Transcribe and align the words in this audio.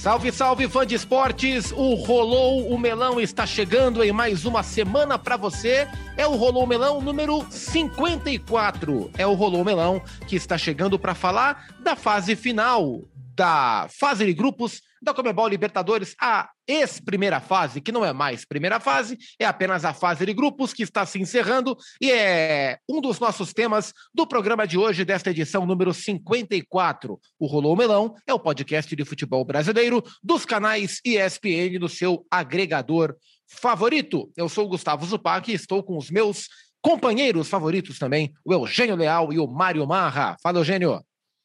Salve, 0.00 0.32
salve, 0.32 0.66
fã 0.66 0.86
de 0.86 0.94
esportes! 0.94 1.72
O 1.72 1.92
Rolou 1.92 2.72
o 2.72 2.78
Melão 2.78 3.20
está 3.20 3.44
chegando 3.44 4.02
em 4.02 4.10
mais 4.10 4.46
uma 4.46 4.62
semana 4.62 5.18
para 5.18 5.36
você. 5.36 5.86
É 6.16 6.26
o 6.26 6.36
Rolou 6.36 6.64
o 6.64 6.66
Melão 6.66 7.02
número 7.02 7.44
54. 7.50 9.10
É 9.18 9.26
o 9.26 9.34
Rolou 9.34 9.60
o 9.60 9.64
Melão 9.64 10.00
que 10.26 10.36
está 10.36 10.56
chegando 10.56 10.98
para 10.98 11.14
falar 11.14 11.66
da 11.80 11.94
fase 11.94 12.34
final 12.34 13.02
da 13.36 13.88
fase 13.90 14.24
de 14.24 14.32
grupos 14.32 14.80
da 15.00 15.14
Comebol 15.14 15.48
Libertadores, 15.48 16.14
a 16.20 16.50
ex-primeira 16.66 17.40
fase, 17.40 17.80
que 17.80 17.92
não 17.92 18.04
é 18.04 18.12
mais 18.12 18.44
primeira 18.44 18.78
fase, 18.78 19.18
é 19.38 19.44
apenas 19.44 19.84
a 19.84 19.92
fase 19.92 20.26
de 20.26 20.32
grupos 20.32 20.72
que 20.72 20.82
está 20.82 21.04
se 21.06 21.20
encerrando 21.20 21.76
e 22.00 22.10
é 22.10 22.78
um 22.88 23.00
dos 23.00 23.18
nossos 23.18 23.52
temas 23.52 23.92
do 24.14 24.26
programa 24.26 24.66
de 24.66 24.78
hoje, 24.78 25.04
desta 25.04 25.30
edição 25.30 25.66
número 25.66 25.92
54. 25.92 27.18
O 27.38 27.46
Rolou 27.46 27.76
Melão 27.76 28.14
é 28.26 28.34
o 28.34 28.38
podcast 28.38 28.94
de 28.94 29.04
futebol 29.04 29.44
brasileiro 29.44 30.02
dos 30.22 30.44
canais 30.44 31.00
ESPN 31.04 31.78
do 31.78 31.88
seu 31.88 32.26
agregador 32.30 33.14
favorito. 33.48 34.30
Eu 34.36 34.48
sou 34.48 34.66
o 34.66 34.68
Gustavo 34.68 35.04
Zupac 35.06 35.50
e 35.50 35.54
estou 35.54 35.82
com 35.82 35.96
os 35.96 36.10
meus 36.10 36.48
companheiros 36.82 37.48
favoritos 37.48 37.98
também, 37.98 38.32
o 38.44 38.52
Eugênio 38.52 38.96
Leal 38.96 39.32
e 39.32 39.38
o 39.38 39.46
Mário 39.46 39.86
Marra. 39.86 40.36
Fala, 40.42 40.58
Eugênio. 40.58 41.00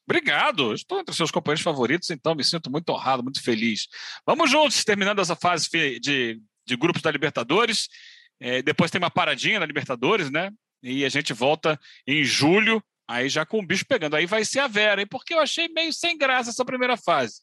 Obrigado, 0.08 0.74
estou 0.74 1.00
entre 1.00 1.16
seus 1.16 1.32
companheiros 1.32 1.64
favoritos, 1.64 2.10
então 2.12 2.36
me 2.36 2.44
sinto 2.44 2.70
muito 2.70 2.90
honrado, 2.90 3.24
muito 3.24 3.42
feliz. 3.42 3.88
Vamos 4.26 4.52
juntos, 4.52 4.84
terminando 4.84 5.20
essa 5.20 5.36
fase 5.36 5.68
de, 6.00 6.40
de 6.66 6.76
grupos 6.78 7.02
da 7.02 7.12
Libertadores. 7.12 7.88
É, 8.40 8.62
depois 8.62 8.92
tem 8.92 9.00
uma 9.00 9.10
paradinha 9.10 9.60
na 9.60 9.66
Libertadores, 9.66 10.30
né? 10.30 10.52
E 10.84 11.04
a 11.04 11.10
gente 11.10 11.34
volta 11.34 11.80
em 12.06 12.24
julho, 12.24 12.84
aí 13.08 13.30
já 13.30 13.46
com 13.46 13.60
o 13.60 13.66
bicho 13.66 13.86
pegando. 13.88 14.16
Aí 14.16 14.28
vai 14.28 14.46
ser 14.46 14.60
a 14.60 14.68
Vera, 14.68 15.02
hein? 15.02 15.08
Porque 15.10 15.34
eu 15.34 15.40
achei 15.40 15.68
meio 15.70 15.92
sem 15.92 16.18
graça 16.18 16.52
essa 16.52 16.66
primeira 16.66 16.96
fase. 16.96 17.42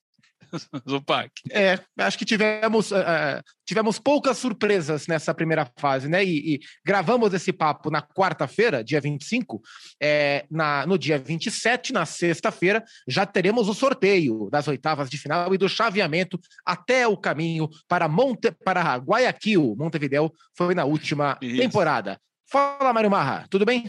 Zupac. 0.89 1.31
É, 1.51 1.79
acho 1.99 2.19
que 2.19 2.25
tivemos, 2.25 2.91
uh, 2.91 3.43
tivemos 3.65 3.99
poucas 3.99 4.39
surpresas 4.39 5.07
nessa 5.07 5.35
primeira 5.35 5.71
fase, 5.79 6.09
né? 6.09 6.25
E, 6.25 6.55
e 6.55 6.61
gravamos 6.85 7.33
esse 7.35 7.53
papo 7.53 7.91
na 7.91 8.03
quarta-feira, 8.03 8.85
dia 8.85 9.01
25. 9.01 9.61
É, 10.01 10.45
na, 10.51 10.87
no 10.87 10.99
dia 10.99 11.19
27, 11.19 11.93
na 11.93 12.05
sexta-feira, 12.05 12.85
já 13.09 13.25
teremos 13.25 13.69
o 13.69 13.75
sorteio 13.75 14.49
das 14.51 14.69
oitavas 14.69 15.09
de 15.09 15.19
final 15.19 15.53
e 15.55 15.59
do 15.59 15.69
chaveamento 15.69 16.39
até 16.65 17.07
o 17.07 17.17
caminho 17.17 17.69
para, 17.89 18.09
Monte, 18.09 18.51
para 18.51 18.97
Guayaquil. 18.97 19.75
Montevideo 19.79 20.33
foi 20.57 20.75
na 20.75 20.85
última 20.85 21.39
Isso. 21.41 21.57
temporada. 21.57 22.19
Fala, 22.51 22.93
Mário 22.93 23.11
Marra, 23.11 23.47
tudo 23.49 23.65
bem? 23.65 23.89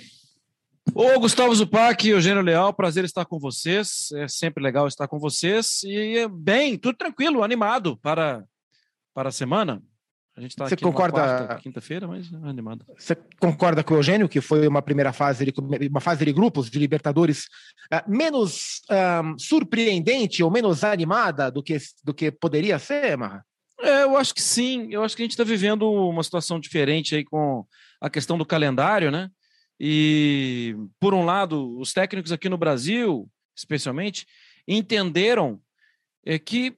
Ô, 0.91 1.19
Gustavo 1.19 1.55
Zupac, 1.55 2.07
Eugênio 2.07 2.41
Leal, 2.41 2.73
prazer 2.73 3.05
estar 3.05 3.25
com 3.25 3.39
vocês. 3.39 4.11
É 4.13 4.27
sempre 4.27 4.63
legal 4.63 4.87
estar 4.87 5.07
com 5.07 5.17
vocês. 5.17 5.81
E 5.83 6.27
bem, 6.27 6.77
tudo 6.77 6.97
tranquilo, 6.97 7.43
animado 7.43 7.97
para, 7.97 8.43
para 9.13 9.29
a 9.29 9.31
semana. 9.31 9.81
A 10.35 10.41
gente 10.41 10.51
está 10.51 10.65
aqui 10.65 10.77
concorda... 10.77 11.59
quinta-feira, 11.61 12.07
mas 12.07 12.33
animado. 12.43 12.85
Você 12.97 13.15
concorda 13.39 13.83
com 13.83 13.93
o 13.93 13.97
Eugênio 13.97 14.27
que 14.27 14.41
foi 14.41 14.67
uma 14.67 14.81
primeira 14.81 15.13
fase, 15.13 15.45
de, 15.45 15.53
uma 15.87 16.01
fase 16.01 16.25
de 16.25 16.33
grupos 16.33 16.71
de 16.71 16.79
Libertadores 16.79 17.45
uh, 17.93 18.09
menos 18.09 18.81
uh, 18.89 19.39
surpreendente 19.39 20.43
ou 20.43 20.49
menos 20.49 20.83
animada 20.83 21.51
do 21.51 21.61
que, 21.61 21.77
do 22.03 22.13
que 22.13 22.31
poderia 22.31 22.79
ser, 22.79 23.15
Marra? 23.15 23.45
É, 23.79 24.03
eu 24.03 24.17
acho 24.17 24.33
que 24.33 24.41
sim. 24.41 24.87
Eu 24.91 25.03
acho 25.03 25.15
que 25.15 25.21
a 25.21 25.25
gente 25.25 25.31
está 25.31 25.43
vivendo 25.43 25.91
uma 25.91 26.23
situação 26.23 26.59
diferente 26.59 27.15
aí 27.15 27.23
com 27.23 27.65
a 28.01 28.09
questão 28.09 28.37
do 28.37 28.45
calendário, 28.45 29.11
né? 29.11 29.29
E, 29.79 30.75
por 30.99 31.13
um 31.13 31.25
lado, 31.25 31.77
os 31.79 31.93
técnicos 31.93 32.31
aqui 32.31 32.47
no 32.47 32.57
Brasil, 32.57 33.29
especialmente, 33.55 34.25
entenderam 34.67 35.61
é, 36.25 36.39
que, 36.39 36.77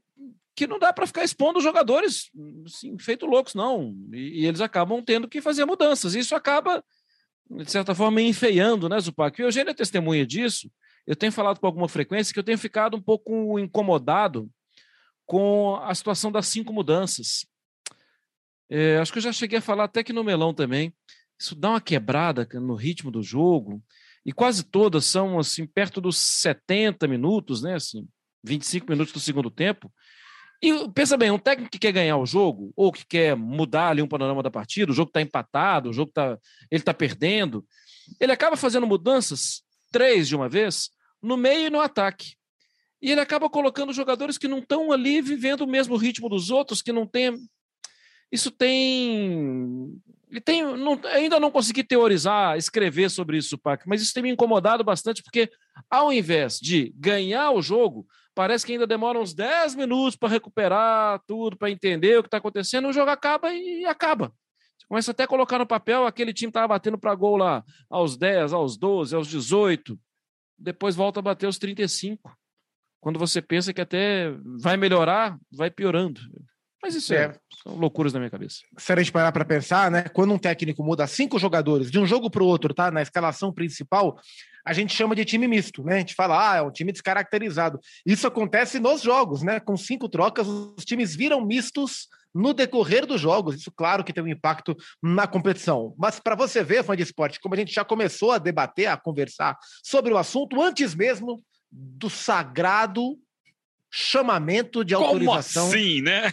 que 0.56 0.66
não 0.66 0.80
dá 0.80 0.92
para 0.92 1.08
ficar 1.08 1.23
expondo 1.23 1.60
os 1.60 1.64
jogadores 1.64 2.32
assim, 2.66 2.98
feito 2.98 3.26
loucos, 3.26 3.54
não. 3.54 3.95
E, 4.11 4.42
e, 4.42 4.45
eles 4.45 4.61
acabam 4.61 5.04
tendo 5.04 5.28
que 5.28 5.42
fazer 5.42 5.66
mudanças. 5.66 6.16
Isso 6.16 6.36
acaba, 6.36 6.84
de 7.50 7.70
certa 7.70 7.94
forma, 7.94 8.22
enfeiando, 8.22 8.89
né, 8.89 9.00
Zupac? 9.00 9.39
E 9.39 9.44
o 9.44 9.48
Eugênio 9.48 9.72
é 9.72 9.76
testemunha 9.76 10.26
disso. 10.26 10.72
Eu 11.05 11.16
tenho 11.16 11.32
falado 11.32 11.60
com 11.60 11.67
alguma 11.67 11.88
frequência 11.88 12.34
que 12.34 12.39
eu 12.39 12.44
tenho 12.44 12.58
ficado 12.58 12.98
um 12.98 13.02
pouco 13.02 13.60
incomodado 13.60 14.50
com 15.26 15.76
a 15.84 15.94
situação 15.94 16.32
das 16.32 16.48
cinco 16.48 16.73
mudanças. 16.73 17.45
É, 18.70 18.98
acho 18.98 19.11
que 19.11 19.20
eu 19.20 19.23
já 19.23 19.32
cheguei 19.32 19.60
a 19.60 19.61
falar 19.61 19.84
até 19.84 20.04
que 20.04 20.14
no 20.14 20.23
melão 20.23 20.54
também 20.54 20.92
isso 21.40 21.56
dá 21.56 21.72
uma 21.72 21.82
quebrada 21.82 22.48
no 22.54 22.76
ritmo 22.76 23.12
do 23.12 23.22
jogo, 23.22 23.82
e 24.26 24.32
quase 24.32 24.64
todas 24.64 25.06
são 25.06 25.38
assim 25.38 25.68
perto 25.68 26.02
dos 26.02 26.18
70 26.18 27.08
minutos, 27.08 27.62
né, 27.62 27.76
assim, 27.76 28.08
25 28.44 28.90
minutos 28.90 29.14
do 29.14 29.20
segundo 29.20 29.52
tempo. 29.52 29.92
E 30.62 30.90
pensa 30.90 31.18
bem, 31.18 31.30
um 31.30 31.38
técnico 31.38 31.72
que 31.72 31.78
quer 31.78 31.92
ganhar 31.92 32.18
o 32.18 32.26
jogo 32.26 32.72
ou 32.76 32.92
que 32.92 33.06
quer 33.06 33.36
mudar 33.36 33.90
ali 33.90 34.02
um 34.02 34.08
panorama 34.08 34.42
da 34.42 34.50
partida, 34.50 34.92
o 34.92 34.96
jogo 34.96 35.10
está 35.10 35.22
empatado, 35.22 35.90
o 35.90 35.94
jogo 35.94 36.12
tá, 36.12 36.40
ele 36.72 36.82
está 36.82 36.94
perdendo, 36.94 37.66
ele 38.20 38.32
acaba 38.32 38.56
fazendo 38.56 38.88
mudanças 38.88 39.64
três 39.92 40.28
de 40.28 40.36
uma 40.36 40.50
vez 40.50 40.90
no 41.22 41.38
meio 41.38 41.67
e 41.67 41.70
no 41.70 41.80
ataque. 41.80 42.36
E 43.02 43.12
ele 43.12 43.22
acaba 43.22 43.50
colocando 43.50 43.94
jogadores 43.94 44.38
que 44.38 44.48
não 44.48 44.60
estão 44.60 44.92
ali 44.92 45.22
vivendo 45.22 45.62
o 45.62 45.67
mesmo 45.67 45.98
ritmo 45.98 46.30
dos 46.30 46.50
outros, 46.50 46.82
que 46.82 46.92
não 46.92 47.06
tem 47.06 47.38
isso 48.32 48.50
tem 48.50 50.02
e 50.38 50.42
tem, 50.42 50.64
não, 50.64 51.00
ainda 51.06 51.40
não 51.40 51.52
consegui 51.52 51.84
teorizar, 51.84 52.58
escrever 52.58 53.10
sobre 53.10 53.38
isso, 53.38 53.58
Pac, 53.58 53.88
mas 53.88 54.02
isso 54.02 54.14
tem 54.14 54.23
me 54.23 54.32
incomodado 54.32 54.84
bastante, 54.84 55.23
porque 55.23 55.50
ao 55.90 56.12
invés 56.12 56.60
de 56.60 56.94
ganhar 56.96 57.52
o 57.52 57.62
jogo, 57.62 58.06
parece 58.34 58.66
que 58.66 58.73
ainda 58.73 58.88
demora 58.88 59.20
uns 59.20 59.34
10 59.34 59.76
minutos 59.76 60.16
para 60.16 60.30
recuperar 60.30 61.22
tudo, 61.28 61.58
para 61.58 61.72
entender 61.72 62.18
o 62.18 62.23
que 62.23 62.28
está 62.28 62.38
acontecendo, 62.38 62.88
o 62.88 62.94
jogo 62.94 63.10
acaba 63.10 63.54
e 63.54 63.86
acaba. 63.86 64.34
Você 64.78 64.88
começa 64.88 65.12
até 65.12 65.23
a 65.23 65.28
colocar 65.28 65.58
no 65.58 65.66
papel, 65.66 66.06
aquele 66.06 66.34
time 66.34 66.50
estava 66.50 66.67
batendo 66.67 66.98
para 66.98 67.16
gol 67.16 67.38
lá 67.38 67.64
aos 67.90 68.17
10, 68.17 68.54
aos 68.54 68.78
12, 68.78 69.16
aos 69.16 69.28
18, 69.28 69.98
depois 70.58 70.96
volta 70.96 71.20
a 71.20 71.23
bater 71.23 71.46
aos 71.46 71.58
35. 71.58 72.36
Quando 73.00 73.20
você 73.20 73.42
pensa 73.42 73.73
que 73.73 73.82
até 73.82 74.32
vai 74.60 74.78
melhorar, 74.78 75.38
vai 75.52 75.70
piorando. 75.70 76.20
Mas 76.86 76.94
isso 76.94 77.16
é, 77.16 77.23
é 77.23 77.36
são 77.64 77.76
loucuras 77.76 78.14
na 78.14 78.20
minha 78.20 78.30
cabeça. 78.30 78.58
Se 78.78 78.94
a 78.94 78.96
gente 78.98 79.12
parar 79.12 79.32
para 79.32 79.44
pensar, 79.44 79.90
né? 79.90 80.04
Quando 80.04 80.32
um 80.32 80.38
técnico 80.38 80.84
muda 80.84 81.08
cinco 81.08 81.40
jogadores 81.40 81.90
de 81.90 81.98
um 81.98 82.06
jogo 82.06 82.30
para 82.30 82.44
o 82.44 82.46
outro, 82.46 82.76
tá? 82.76 82.92
Na 82.92 83.02
escalação 83.02 83.52
principal, 83.52 84.20
a 84.64 84.72
gente 84.72 84.96
chama 84.96 85.16
de 85.16 85.26
time 85.26 85.48
misto, 85.48 85.84
né? 85.84 85.96
A 85.96 85.98
gente 85.98 86.14
fala, 86.14 86.52
ah, 86.52 86.58
é 86.58 86.62
um 86.62 86.70
time 86.70 86.92
descaracterizado. 86.92 87.80
Isso 88.06 88.28
acontece 88.28 88.78
nos 88.78 89.02
jogos, 89.02 89.42
né? 89.42 89.60
Com 89.60 89.76
cinco 89.76 90.08
trocas, 90.08 90.48
os 90.48 90.86
times 90.86 91.16
viram 91.16 91.44
mistos 91.44 92.08
no 92.32 92.54
decorrer 92.54 93.08
dos 93.08 93.20
jogos. 93.20 93.56
Isso, 93.56 93.72
claro, 93.72 94.04
que 94.04 94.14
tem 94.14 94.23
um 94.23 94.28
impacto 94.28 94.78
na 95.02 95.26
competição. 95.26 95.96
Mas 95.98 96.20
para 96.20 96.36
você 96.36 96.64
ver, 96.64 96.84
fã 96.84 96.96
de 96.96 97.02
esporte, 97.02 97.40
como 97.40 97.56
a 97.56 97.58
gente 97.58 97.73
já 97.73 97.84
começou 97.84 98.32
a 98.32 98.38
debater, 98.38 98.86
a 98.86 98.96
conversar 98.96 99.58
sobre 99.84 100.14
o 100.14 100.20
assunto 100.20 100.62
antes 100.62 100.94
mesmo 100.94 101.44
do 101.72 102.12
sagrado 102.12 103.17
chamamento 103.98 104.83
de 104.83 104.94
autorização. 104.94 105.70
Como 105.70 105.76
assim, 105.76 106.02
né? 106.02 106.30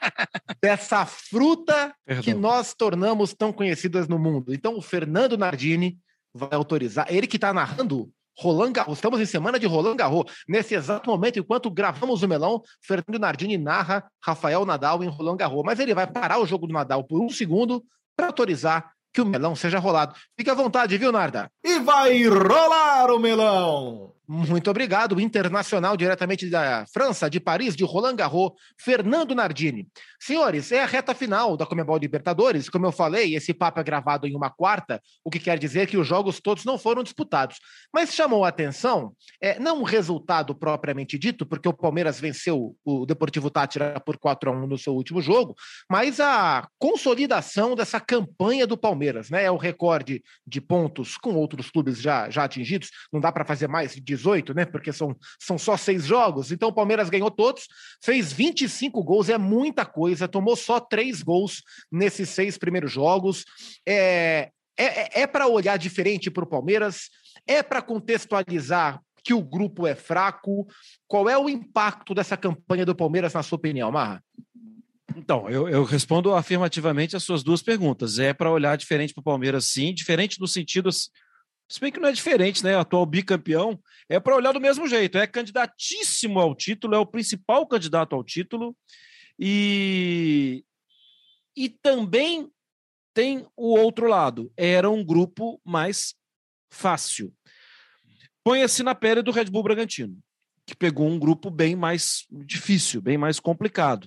dessa 0.62 1.04
fruta 1.04 1.94
Perdão. 2.06 2.24
que 2.24 2.32
nós 2.32 2.72
tornamos 2.72 3.34
tão 3.34 3.52
conhecidas 3.52 4.08
no 4.08 4.18
mundo. 4.18 4.54
Então, 4.54 4.78
o 4.78 4.80
Fernando 4.80 5.36
Nardini 5.36 5.98
vai 6.32 6.48
autorizar. 6.52 7.06
Ele 7.10 7.26
que 7.26 7.36
está 7.36 7.52
narrando 7.52 8.10
Roland 8.38 8.72
Garros. 8.72 8.96
Estamos 8.96 9.20
em 9.20 9.26
semana 9.26 9.58
de 9.58 9.66
Roland 9.66 9.96
Garros. 9.96 10.24
Nesse 10.48 10.74
exato 10.74 11.10
momento, 11.10 11.38
enquanto 11.38 11.70
gravamos 11.70 12.22
o 12.22 12.28
melão, 12.28 12.62
Fernando 12.80 13.20
Nardini 13.20 13.58
narra 13.58 14.10
Rafael 14.24 14.64
Nadal 14.64 15.04
em 15.04 15.08
Roland 15.08 15.36
Garros. 15.36 15.62
Mas 15.66 15.78
ele 15.80 15.92
vai 15.92 16.06
parar 16.06 16.38
o 16.38 16.46
jogo 16.46 16.66
do 16.66 16.72
Nadal 16.72 17.04
por 17.04 17.20
um 17.20 17.28
segundo 17.28 17.84
para 18.16 18.28
autorizar 18.28 18.90
que 19.12 19.20
o 19.20 19.26
melão 19.26 19.54
seja 19.54 19.78
rolado. 19.78 20.14
Fique 20.34 20.48
à 20.48 20.54
vontade, 20.54 20.96
viu, 20.96 21.12
Narda? 21.12 21.50
E 21.62 21.78
vai 21.80 22.26
rolar 22.26 23.10
o 23.10 23.18
melão! 23.18 24.14
Muito 24.34 24.70
obrigado, 24.70 25.20
internacional 25.20 25.94
diretamente 25.94 26.48
da 26.48 26.86
França, 26.90 27.28
de 27.28 27.38
Paris, 27.38 27.76
de 27.76 27.84
Roland 27.84 28.16
Garros, 28.16 28.52
Fernando 28.80 29.34
Nardini. 29.34 29.86
Senhores, 30.18 30.72
é 30.72 30.82
a 30.82 30.86
reta 30.86 31.14
final 31.14 31.54
da 31.54 31.66
Comebol 31.66 31.98
Libertadores. 31.98 32.70
Como 32.70 32.86
eu 32.86 32.92
falei, 32.92 33.34
esse 33.34 33.52
papo 33.52 33.78
é 33.78 33.84
gravado 33.84 34.26
em 34.26 34.34
uma 34.34 34.48
quarta, 34.48 35.02
o 35.22 35.28
que 35.28 35.38
quer 35.38 35.58
dizer 35.58 35.86
que 35.86 35.98
os 35.98 36.06
jogos 36.06 36.40
todos 36.40 36.64
não 36.64 36.78
foram 36.78 37.02
disputados. 37.02 37.58
Mas 37.92 38.14
chamou 38.14 38.42
a 38.42 38.48
atenção, 38.48 39.12
é, 39.38 39.58
não 39.58 39.82
o 39.82 39.84
resultado 39.84 40.54
propriamente 40.54 41.18
dito, 41.18 41.44
porque 41.44 41.68
o 41.68 41.74
Palmeiras 41.74 42.18
venceu 42.18 42.74
o 42.82 43.04
Deportivo 43.04 43.50
Tátira 43.50 44.00
por 44.00 44.16
4 44.16 44.48
a 44.48 44.52
1 44.54 44.66
no 44.66 44.78
seu 44.78 44.94
último 44.94 45.20
jogo, 45.20 45.54
mas 45.90 46.20
a 46.20 46.66
consolidação 46.78 47.74
dessa 47.74 48.00
campanha 48.00 48.66
do 48.66 48.78
Palmeiras, 48.78 49.28
né? 49.28 49.44
É 49.44 49.50
o 49.50 49.58
recorde 49.58 50.22
de 50.46 50.58
pontos 50.58 51.18
com 51.18 51.34
outros 51.34 51.70
clubes 51.70 52.00
já, 52.00 52.30
já 52.30 52.44
atingidos. 52.44 52.88
Não 53.12 53.20
dá 53.20 53.30
para 53.30 53.44
fazer 53.44 53.68
mais 53.68 53.94
de 53.94 54.21
18, 54.22 54.54
né? 54.54 54.64
Porque 54.64 54.92
são, 54.92 55.16
são 55.38 55.58
só 55.58 55.76
seis 55.76 56.06
jogos. 56.06 56.52
Então 56.52 56.68
o 56.68 56.72
Palmeiras 56.72 57.10
ganhou 57.10 57.30
todos, 57.30 57.66
fez 58.02 58.32
25 58.32 59.02
gols, 59.02 59.28
é 59.28 59.36
muita 59.36 59.84
coisa, 59.84 60.28
tomou 60.28 60.56
só 60.56 60.78
três 60.80 61.22
gols 61.22 61.62
nesses 61.90 62.28
seis 62.28 62.56
primeiros 62.56 62.92
jogos. 62.92 63.44
É, 63.86 64.50
é, 64.76 65.22
é 65.22 65.26
para 65.26 65.48
olhar 65.48 65.76
diferente 65.76 66.30
para 66.30 66.44
o 66.44 66.48
Palmeiras, 66.48 67.10
é 67.46 67.62
para 67.62 67.82
contextualizar 67.82 69.00
que 69.24 69.34
o 69.34 69.42
grupo 69.42 69.86
é 69.86 69.94
fraco? 69.94 70.66
Qual 71.06 71.28
é 71.28 71.38
o 71.38 71.48
impacto 71.48 72.14
dessa 72.14 72.36
campanha 72.36 72.84
do 72.84 72.94
Palmeiras, 72.94 73.34
na 73.34 73.42
sua 73.42 73.56
opinião, 73.56 73.90
Marra? 73.92 74.22
Então, 75.16 75.48
eu, 75.48 75.68
eu 75.68 75.84
respondo 75.84 76.34
afirmativamente 76.34 77.14
as 77.14 77.22
suas 77.22 77.42
duas 77.42 77.62
perguntas. 77.62 78.18
É 78.18 78.32
para 78.32 78.50
olhar 78.50 78.76
diferente 78.76 79.12
para 79.12 79.20
o 79.20 79.24
Palmeiras, 79.24 79.66
sim, 79.66 79.94
diferente 79.94 80.40
no 80.40 80.48
sentido. 80.48 80.88
Se 81.72 81.80
bem 81.80 81.90
que 81.90 81.98
não 81.98 82.10
é 82.10 82.12
diferente, 82.12 82.62
né? 82.62 82.76
Atual 82.76 83.06
bicampeão 83.06 83.82
é 84.06 84.20
para 84.20 84.36
olhar 84.36 84.52
do 84.52 84.60
mesmo 84.60 84.86
jeito. 84.86 85.16
É 85.16 85.26
candidatíssimo 85.26 86.38
ao 86.38 86.54
título, 86.54 86.94
é 86.94 86.98
o 86.98 87.06
principal 87.06 87.66
candidato 87.66 88.14
ao 88.14 88.22
título. 88.22 88.76
E, 89.38 90.66
e 91.56 91.70
também 91.70 92.50
tem 93.14 93.46
o 93.56 93.74
outro 93.74 94.06
lado. 94.06 94.52
Era 94.54 94.90
um 94.90 95.02
grupo 95.02 95.58
mais 95.64 96.14
fácil. 96.70 97.32
Ponha-se 98.44 98.82
na 98.82 98.94
pele 98.94 99.22
do 99.22 99.32
Red 99.32 99.46
Bull 99.46 99.62
Bragantino, 99.62 100.18
que 100.66 100.76
pegou 100.76 101.08
um 101.08 101.18
grupo 101.18 101.50
bem 101.50 101.74
mais 101.74 102.26
difícil, 102.30 103.00
bem 103.00 103.16
mais 103.16 103.40
complicado. 103.40 104.06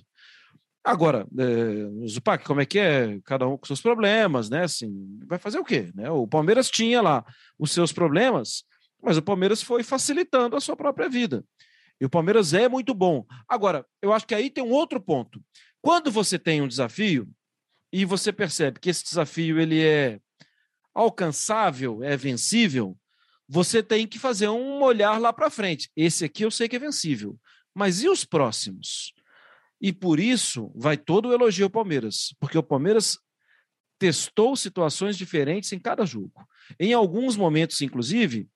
Agora, 0.86 1.26
é, 1.36 2.06
Zupac, 2.06 2.44
como 2.44 2.60
é 2.60 2.64
que 2.64 2.78
é? 2.78 3.18
Cada 3.24 3.44
um 3.48 3.58
com 3.58 3.66
seus 3.66 3.80
problemas, 3.80 4.48
né? 4.48 4.62
Assim, 4.62 5.18
vai 5.26 5.36
fazer 5.36 5.58
o 5.58 5.64
quê? 5.64 5.90
Né? 5.92 6.08
O 6.08 6.28
Palmeiras 6.28 6.70
tinha 6.70 7.02
lá 7.02 7.24
os 7.58 7.72
seus 7.72 7.92
problemas, 7.92 8.62
mas 9.02 9.16
o 9.16 9.22
Palmeiras 9.22 9.60
foi 9.60 9.82
facilitando 9.82 10.54
a 10.54 10.60
sua 10.60 10.76
própria 10.76 11.08
vida. 11.08 11.44
E 12.00 12.04
o 12.04 12.08
Palmeiras 12.08 12.54
é 12.54 12.68
muito 12.68 12.94
bom. 12.94 13.26
Agora, 13.48 13.84
eu 14.00 14.12
acho 14.12 14.28
que 14.28 14.34
aí 14.34 14.48
tem 14.48 14.62
um 14.62 14.70
outro 14.70 15.00
ponto. 15.00 15.42
Quando 15.82 16.08
você 16.08 16.38
tem 16.38 16.62
um 16.62 16.68
desafio 16.68 17.28
e 17.92 18.04
você 18.04 18.32
percebe 18.32 18.78
que 18.78 18.88
esse 18.88 19.02
desafio 19.02 19.58
ele 19.60 19.82
é 19.82 20.20
alcançável, 20.94 22.00
é 22.04 22.16
vencível, 22.16 22.96
você 23.48 23.82
tem 23.82 24.06
que 24.06 24.20
fazer 24.20 24.50
um 24.50 24.80
olhar 24.84 25.20
lá 25.20 25.32
para 25.32 25.50
frente. 25.50 25.90
Esse 25.96 26.24
aqui 26.24 26.44
eu 26.44 26.50
sei 26.52 26.68
que 26.68 26.76
é 26.76 26.78
vencível, 26.78 27.36
mas 27.74 28.04
e 28.04 28.08
os 28.08 28.24
próximos? 28.24 29.15
E 29.80 29.92
por 29.92 30.18
isso 30.18 30.72
vai 30.74 30.96
todo 30.96 31.28
o 31.28 31.32
elogio 31.32 31.66
ao 31.66 31.70
Palmeiras, 31.70 32.34
porque 32.40 32.56
o 32.56 32.62
Palmeiras 32.62 33.18
testou 33.98 34.56
situações 34.56 35.16
diferentes 35.16 35.72
em 35.72 35.78
cada 35.78 36.04
jogo. 36.04 36.32
Em 36.78 36.92
alguns 36.92 37.36
momentos, 37.36 37.80
inclusive, 37.80 38.48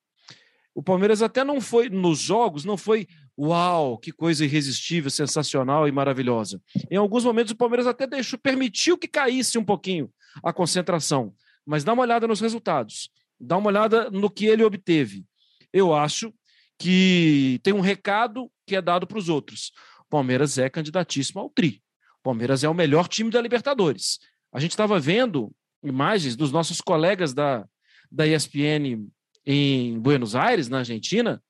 o 0.75 0.83
Palmeiras 0.83 1.23
até 1.23 1.43
não 1.45 1.61
foi 1.61 1.89
nos 1.89 2.19
jogos, 2.19 2.65
não 2.65 2.77
foi 2.77 3.07
uau, 3.39 3.99
que 3.99 4.13
coisa 4.13 4.45
irresistível, 4.45 5.11
sensacional 5.11 5.89
e 5.89 5.93
maravilhosa. 5.93 6.61
Em 6.91 6.97
alguns 6.97 7.25
momentos 7.25 7.53
o 7.53 7.57
Palmeiras 7.57 7.87
até 7.87 8.07
deixou, 8.07 8.39
permitiu 8.39 8.99
que 8.99 9.09
caísse 9.09 9.57
um 9.59 9.65
pouquinho 9.65 10.13
a 10.43 10.53
concentração, 10.53 11.35
mas 11.65 11.85
dá 11.85 11.93
uma 11.93 12.03
olhada 12.03 12.27
nos 12.27 12.41
resultados, 12.41 13.11
dá 13.39 13.57
uma 13.57 13.69
olhada 13.69 14.11
no 14.11 14.31
que 14.31 14.47
ele 14.47 14.63
obteve. 14.63 15.25
Eu 15.73 15.95
acho 15.95 16.33
que 16.79 17.61
tem 17.63 17.73
um 17.73 17.81
recado 17.81 18.51
que 18.67 18.77
é 18.77 18.83
dado 18.83 19.07
para 19.07 19.19
os 19.19 19.29
outros. 19.29 19.73
Palmeiras 20.11 20.59
é 20.59 20.69
candidatíssimo 20.69 21.41
ao 21.41 21.49
tri. 21.49 21.83
Palmeiras 22.23 22.62
é 22.65 22.69
o 22.69 22.75
melhor 22.75 23.09
time 23.09 23.31
da 23.31 23.41
Libertadores. 23.41 24.19
A 24.53 24.61
gente 24.61 24.73
estava 24.73 24.99
vendo 24.99 25.51
imagens 25.83 26.37
dos 26.37 26.53
nossos 26.53 26.81
colegas 26.81 27.33
da, 27.33 27.67
da 28.11 28.27
ESPN 28.27 29.09
em 29.47 29.99
Buenos 29.99 30.35
Aires, 30.35 30.69
na 30.69 30.79
Argentina, 30.79 31.43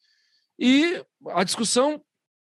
e 0.59 1.03
a 1.29 1.43
discussão 1.43 2.01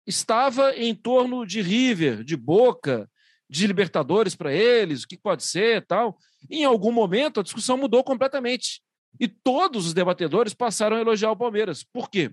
estava 0.06 0.75
em 0.76 0.94
torno 0.94 1.44
de 1.44 1.61
River, 1.61 2.23
de 2.23 2.37
Boca, 2.37 3.11
de 3.50 3.67
Libertadores 3.67 4.35
para 4.35 4.53
eles, 4.53 5.03
o 5.03 5.08
que 5.08 5.19
pode 5.19 5.44
ser 5.44 5.85
tal. 5.87 6.17
Em 6.49 6.64
algum 6.64 6.93
momento, 6.93 7.41
a 7.41 7.43
discussão 7.43 7.76
mudou 7.76 8.03
completamente. 8.05 8.81
E 9.19 9.26
todos 9.26 9.87
os 9.87 9.94
debatedores 9.94 10.55
passaram 10.55 10.97
a 10.97 11.00
elogiar 11.00 11.32
o 11.32 11.37
Palmeiras. 11.37 11.82
Por 11.82 12.08
quê? 12.08 12.32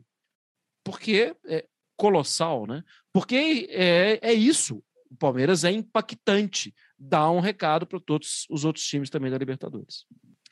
Porque 0.83 1.35
é 1.45 1.65
colossal, 1.95 2.67
né? 2.67 2.83
Porque 3.13 3.67
é, 3.69 4.19
é 4.21 4.33
isso. 4.33 4.83
O 5.09 5.15
Palmeiras 5.15 5.63
é 5.63 5.71
impactante, 5.71 6.73
dá 6.97 7.29
um 7.29 7.39
recado 7.39 7.85
para 7.85 7.99
todos 7.99 8.47
os 8.49 8.65
outros 8.65 8.83
times 8.85 9.11
também 9.11 9.29
da 9.29 9.37
Libertadores. 9.37 10.05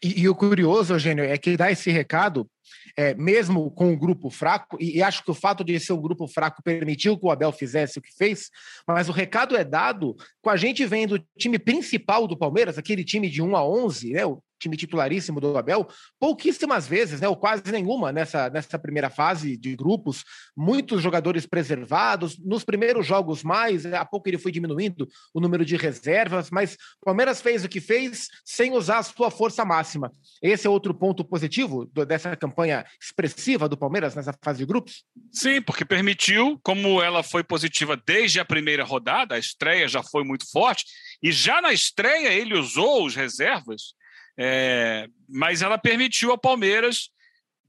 E, 0.04 0.22
e, 0.22 0.30
o 0.30 0.36
curioso, 0.36 0.94
Eugênio, 0.94 1.24
é 1.24 1.38
que 1.38 1.56
dá 1.56 1.72
esse 1.72 1.92
recado, 1.92 2.50
é, 2.98 3.14
mesmo 3.14 3.70
com 3.72 3.90
um 3.90 3.98
grupo 3.98 4.30
fraco, 4.32 4.78
e, 4.80 4.98
e, 4.98 5.04
acho 5.04 5.24
que 5.24 5.30
o 5.30 5.36
fato 5.36 5.64
de 5.64 5.80
ser 5.80 5.94
um 5.94 6.02
grupo 6.02 6.28
fraco 6.28 6.62
permitiu 6.64 7.18
que 7.18 7.26
o 7.26 7.30
Abel 7.30 7.52
fizesse 7.52 8.00
o 8.00 8.02
que 8.02 8.12
fez, 8.16 8.50
mas 8.88 9.10
o 9.10 9.12
recado 9.12 9.56
é 9.56 9.64
dado 9.64 10.16
com 10.42 10.50
a 10.50 10.58
gente 10.58 10.86
vendo 10.86 11.16
o 11.16 11.26
time 11.38 11.60
principal 11.60 12.28
do 12.28 12.38
Palmeiras, 12.38 12.80
aquele 12.80 13.04
time 13.04 13.30
de 13.30 13.44
1 13.44 13.56
a 13.56 13.64
11, 13.64 14.14
né, 14.14 14.26
o 14.26 14.42
time 14.62 14.78
titularíssimo 14.78 15.42
do 15.42 15.58
Abel, 15.58 15.88
pouquíssimas 16.20 16.88
vezes, 16.88 17.20
né, 17.20 17.28
ou 17.28 17.36
quase 17.36 17.64
nenhuma 17.72 18.12
nessa, 18.12 18.50
nessa 18.50 18.78
primeira 18.78 19.10
fase 19.10 19.58
de 19.58 19.76
grupos, 19.76 20.24
muitos 20.56 21.02
jogadores 21.02 21.46
preservados, 21.46 22.38
nos 22.38 22.64
primeiros 22.64 23.06
jogos 23.06 23.44
mais, 23.44 23.86
a 23.86 24.06
pouco 24.06 24.30
ele 24.30 24.38
foi 24.38 24.52
diminuindo 24.52 25.08
o 25.34 25.40
número 25.40 25.66
de 25.66 25.76
reservas, 25.76 26.50
mas 26.52 26.76
o 27.02 27.06
Palmeiras 27.06 27.42
fez 27.42 27.66
o 27.66 27.70
que 27.70 27.82
fez 27.82 28.28
sem 28.46 28.74
usar 28.74 29.00
a 29.00 29.04
sua 29.04 29.32
força 29.32 29.66
máxima. 29.66 30.12
Esse 30.42 30.68
é 30.68 30.70
outro 30.70 30.94
ponto 30.94 31.24
positivo 31.26 31.86
dessa 32.08 32.36
campanha 32.36 32.86
expressiva 33.02 33.68
do 33.68 33.78
Palmeiras 33.78 34.16
nessa 34.16 34.34
fase 34.44 34.60
de 34.60 34.66
grupos? 34.66 35.04
Sim, 35.32 35.62
porque 35.62 35.84
permitiu, 35.84 36.60
como 36.64 37.02
ela 37.02 37.24
foi 37.24 37.44
positiva 37.44 38.00
desde 38.06 38.40
a 38.40 38.46
primeira 38.46 38.84
rodada, 38.84 39.36
a 39.36 39.40
estreia 39.40 39.88
já 39.88 40.04
foi 40.04 40.24
muito 40.24 40.50
forte, 40.52 40.86
e 41.24 41.32
já 41.32 41.62
na 41.62 41.74
estreia 41.74 42.30
ele 42.30 42.58
usou 42.58 43.06
os 43.06 43.16
reservas, 43.16 43.94
é, 44.38 45.08
mas 45.28 45.62
ela 45.62 45.78
permitiu 45.78 46.32
ao 46.32 46.38
Palmeiras, 46.38 47.10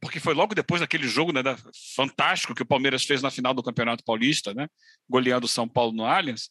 porque 0.01 0.19
foi 0.19 0.35
logo 0.35 0.55
depois 0.55 0.81
daquele 0.81 1.07
jogo 1.07 1.33
né, 1.33 1.43
da, 1.43 1.57
fantástico 1.95 2.55
que 2.55 2.63
o 2.63 2.67
Palmeiras 2.67 3.05
fez 3.05 3.23
na 3.23 3.31
final 3.31 3.55
do 3.55 3.63
Campeonato 3.63 4.05
Paulista, 4.05 4.53
né, 4.53 4.69
goleando 5.09 5.47
o 5.47 5.49
São 5.49 5.69
Paulo 5.69 5.93
no 5.93 6.05
Allianz, 6.05 6.51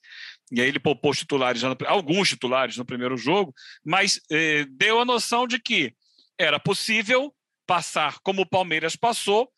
e 0.51 0.61
aí 0.61 0.67
ele 0.67 0.79
poupou 0.79 1.13
titulares, 1.13 1.61
alguns 1.85 2.29
titulares 2.29 2.77
no 2.77 2.85
primeiro 2.85 3.17
jogo, 3.17 3.53
mas 3.85 4.19
é, 4.31 4.65
deu 4.65 4.99
a 4.99 5.05
noção 5.05 5.47
de 5.47 5.59
que 5.59 5.93
era 6.37 6.59
possível 6.59 7.33
passar 7.67 8.19
como 8.23 8.41
o 8.41 8.49
Palmeiras 8.49 8.95
passou, 8.95 9.51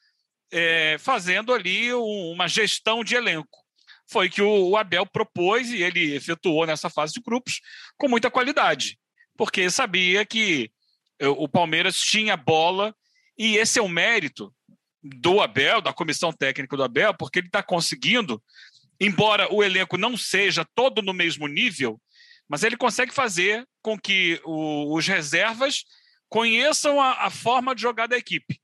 é, 0.52 0.98
fazendo 1.00 1.54
ali 1.54 1.94
um, 1.94 2.32
uma 2.32 2.48
gestão 2.48 3.04
de 3.04 3.16
elenco. 3.16 3.64
Foi 4.08 4.30
que 4.30 4.42
o 4.42 4.78
Abel 4.78 5.06
propôs 5.06 5.70
e 5.70 5.82
ele 5.82 6.14
efetuou 6.14 6.66
nessa 6.66 6.90
fase 6.90 7.14
de 7.14 7.22
grupos 7.22 7.62
com 7.98 8.08
muita 8.08 8.30
qualidade 8.30 8.98
porque 9.38 9.70
sabia 9.70 10.26
que 10.26 10.72
o 11.20 11.48
Palmeiras 11.48 11.98
tinha 11.98 12.36
bola 12.36 12.96
e 13.38 13.58
esse 13.58 13.80
é 13.80 13.82
o 13.82 13.90
mérito 13.90 14.54
do 15.02 15.42
Abel, 15.42 15.82
da 15.82 15.92
comissão 15.92 16.32
técnica 16.32 16.78
do 16.78 16.84
Abel, 16.84 17.14
porque 17.14 17.40
ele 17.40 17.48
está 17.48 17.62
conseguindo, 17.62 18.42
embora 19.00 19.54
o 19.54 19.64
elenco 19.64 19.98
não 19.98 20.16
seja 20.16 20.66
todo 20.76 21.02
no 21.02 21.14
mesmo 21.14 21.48
nível, 21.48 22.00
mas 22.48 22.64
ele 22.64 22.78
consegue 22.78 23.14
fazer 23.14 23.68
com 23.82 24.00
que 24.00 24.40
o, 24.46 24.96
os 24.96 25.08
reservas 25.08 25.84
conheçam 26.30 27.02
a, 27.02 27.26
a, 27.26 27.30
forma 27.30 27.76
de 27.76 27.82
jogar 27.82 28.08
da 28.08 28.18
equipe. 28.18 28.60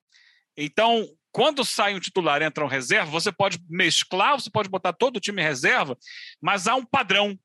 Então, 0.56 1.08
quando 1.32 1.66
sai 1.66 1.94
um 1.94 2.00
titular 2.00 2.42
entra 2.42 2.64
um 2.64 2.68
reserva, 2.68 3.12
você 3.12 3.32
pode 3.32 3.60
mesclar, 3.70 4.40
você 4.40 4.50
pode 4.50 4.70
botar 4.70 4.94
todo 4.94 5.18
o 5.18 5.20
time 5.20 5.42
em 5.42 5.46
reserva, 5.46 5.98
mas 6.42 6.68
há 6.68 6.76
um 6.76 6.86
padrão 6.86 7.38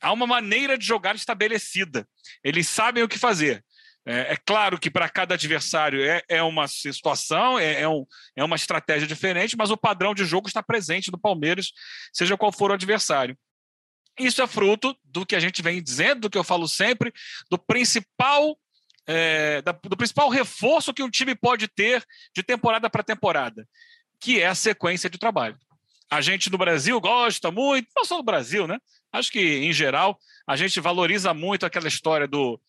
há 0.00 0.12
uma 0.12 0.26
maneira 0.26 0.76
de 0.76 0.86
jogar 0.86 1.14
estabelecida. 1.14 2.06
Eles 2.42 2.68
sabem 2.68 3.02
o 3.02 3.08
que 3.08 3.18
fazer. 3.18 3.64
É, 4.06 4.32
é 4.32 4.36
claro 4.36 4.78
que 4.78 4.90
para 4.90 5.08
cada 5.08 5.34
adversário 5.34 6.02
é, 6.02 6.22
é 6.28 6.42
uma 6.42 6.66
situação, 6.66 7.58
é, 7.58 7.82
é, 7.82 7.88
um, 7.88 8.06
é 8.34 8.42
uma 8.42 8.56
estratégia 8.56 9.06
diferente, 9.06 9.56
mas 9.56 9.70
o 9.70 9.76
padrão 9.76 10.14
de 10.14 10.24
jogo 10.24 10.48
está 10.48 10.62
presente 10.62 11.12
no 11.12 11.18
Palmeiras, 11.18 11.72
seja 12.12 12.36
qual 12.36 12.50
for 12.50 12.70
o 12.70 12.74
adversário. 12.74 13.36
Isso 14.18 14.42
é 14.42 14.46
fruto 14.46 14.96
do 15.04 15.26
que 15.26 15.36
a 15.36 15.40
gente 15.40 15.62
vem 15.62 15.82
dizendo, 15.82 16.22
do 16.22 16.30
que 16.30 16.38
eu 16.38 16.42
falo 16.42 16.66
sempre, 16.66 17.12
do 17.50 17.58
principal 17.58 18.58
é, 19.08 19.62
da, 19.62 19.72
do 19.72 19.96
principal 19.96 20.28
reforço 20.28 20.92
que 20.92 21.02
um 21.02 21.10
time 21.10 21.34
pode 21.34 21.66
ter 21.66 22.04
de 22.34 22.42
temporada 22.42 22.90
para 22.90 23.02
temporada, 23.02 23.66
que 24.20 24.40
é 24.40 24.46
a 24.46 24.54
sequência 24.54 25.08
de 25.08 25.18
trabalho. 25.18 25.58
A 26.10 26.20
gente 26.20 26.50
no 26.50 26.58
Brasil 26.58 27.00
gosta 27.00 27.50
muito, 27.50 27.88
não 27.96 28.04
só 28.04 28.18
no 28.18 28.22
Brasil, 28.22 28.66
né? 28.66 28.78
Acho 29.12 29.30
que, 29.30 29.40
em 29.40 29.72
geral, 29.72 30.18
a 30.46 30.56
gente 30.56 30.80
valoriza 30.80 31.32
muito 31.32 31.64
aquela 31.64 31.88
história 31.88 32.26
do 32.26 32.60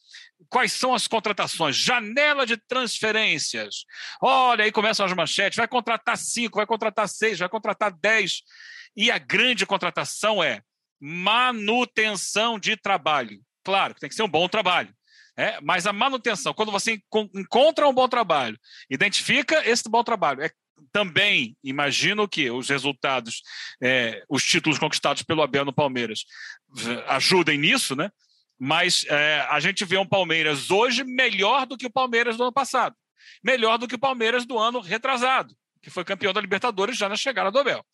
quais 0.50 0.72
são 0.72 0.94
as 0.94 1.08
contratações, 1.08 1.76
janela 1.76 2.46
de 2.46 2.58
transferências. 2.58 3.86
Olha, 4.22 4.64
aí 4.64 4.72
começam 4.72 5.06
as 5.06 5.14
manchetes, 5.14 5.58
vai 5.58 5.68
contratar 5.68 6.18
cinco, 6.18 6.58
vai 6.58 6.66
contratar 6.66 7.08
seis, 7.08 7.40
vai 7.40 7.50
contratar 7.50 7.92
dez. 7.92 8.42
E 8.96 9.12
a 9.12 9.18
grande 9.18 9.66
contratação 9.66 10.44
é 10.44 10.62
manutenção 11.00 12.60
de 12.60 12.76
trabalho. 12.76 13.40
Claro, 13.64 13.94
tem 13.94 14.10
que 14.10 14.16
ser 14.16 14.24
um 14.24 14.30
bom 14.30 14.48
trabalho. 14.48 14.94
É, 15.38 15.58
mas 15.62 15.88
a 15.88 15.94
manutenção, 15.94 16.54
quando 16.54 16.72
você 16.72 17.02
encontra 17.34 17.88
um 17.88 17.94
bom 17.94 18.10
trabalho, 18.10 18.60
identifica 18.90 19.66
esse 19.66 19.90
bom 19.90 20.04
trabalho, 20.04 20.42
é 20.42 20.52
também 20.92 21.56
imagino 21.64 22.28
que 22.28 22.50
os 22.50 22.70
resultados, 22.70 23.42
é, 23.82 24.24
os 24.30 24.44
títulos 24.44 24.80
conquistados 24.80 25.24
pelo 25.24 25.42
Abel 25.42 25.66
no 25.66 25.74
Palmeiras 25.74 26.26
ajudem 27.08 27.58
nisso, 27.58 27.96
né? 27.96 28.12
Mas 28.60 29.06
é, 29.08 29.48
a 29.50 29.60
gente 29.60 29.86
vê 29.86 29.98
um 29.98 30.06
Palmeiras 30.06 30.70
hoje 30.70 31.04
melhor 31.04 31.66
do 31.66 31.78
que 31.78 31.86
o 31.86 31.92
Palmeiras 31.92 32.36
do 32.36 32.44
ano 32.44 32.54
passado, 32.54 32.96
melhor 33.44 33.78
do 33.78 33.88
que 33.88 33.96
o 33.96 34.00
Palmeiras 34.00 34.46
do 34.46 34.58
ano 34.58 34.80
retrasado. 34.82 35.56
que 35.82 35.90
foi 35.90 36.04
campeão 36.04 36.34
da 36.34 36.42
Libertadores 36.42 36.98
já 36.98 37.08
na 37.08 37.16
chegada 37.16 37.50
do 37.50 37.60
Abel. 37.60 37.86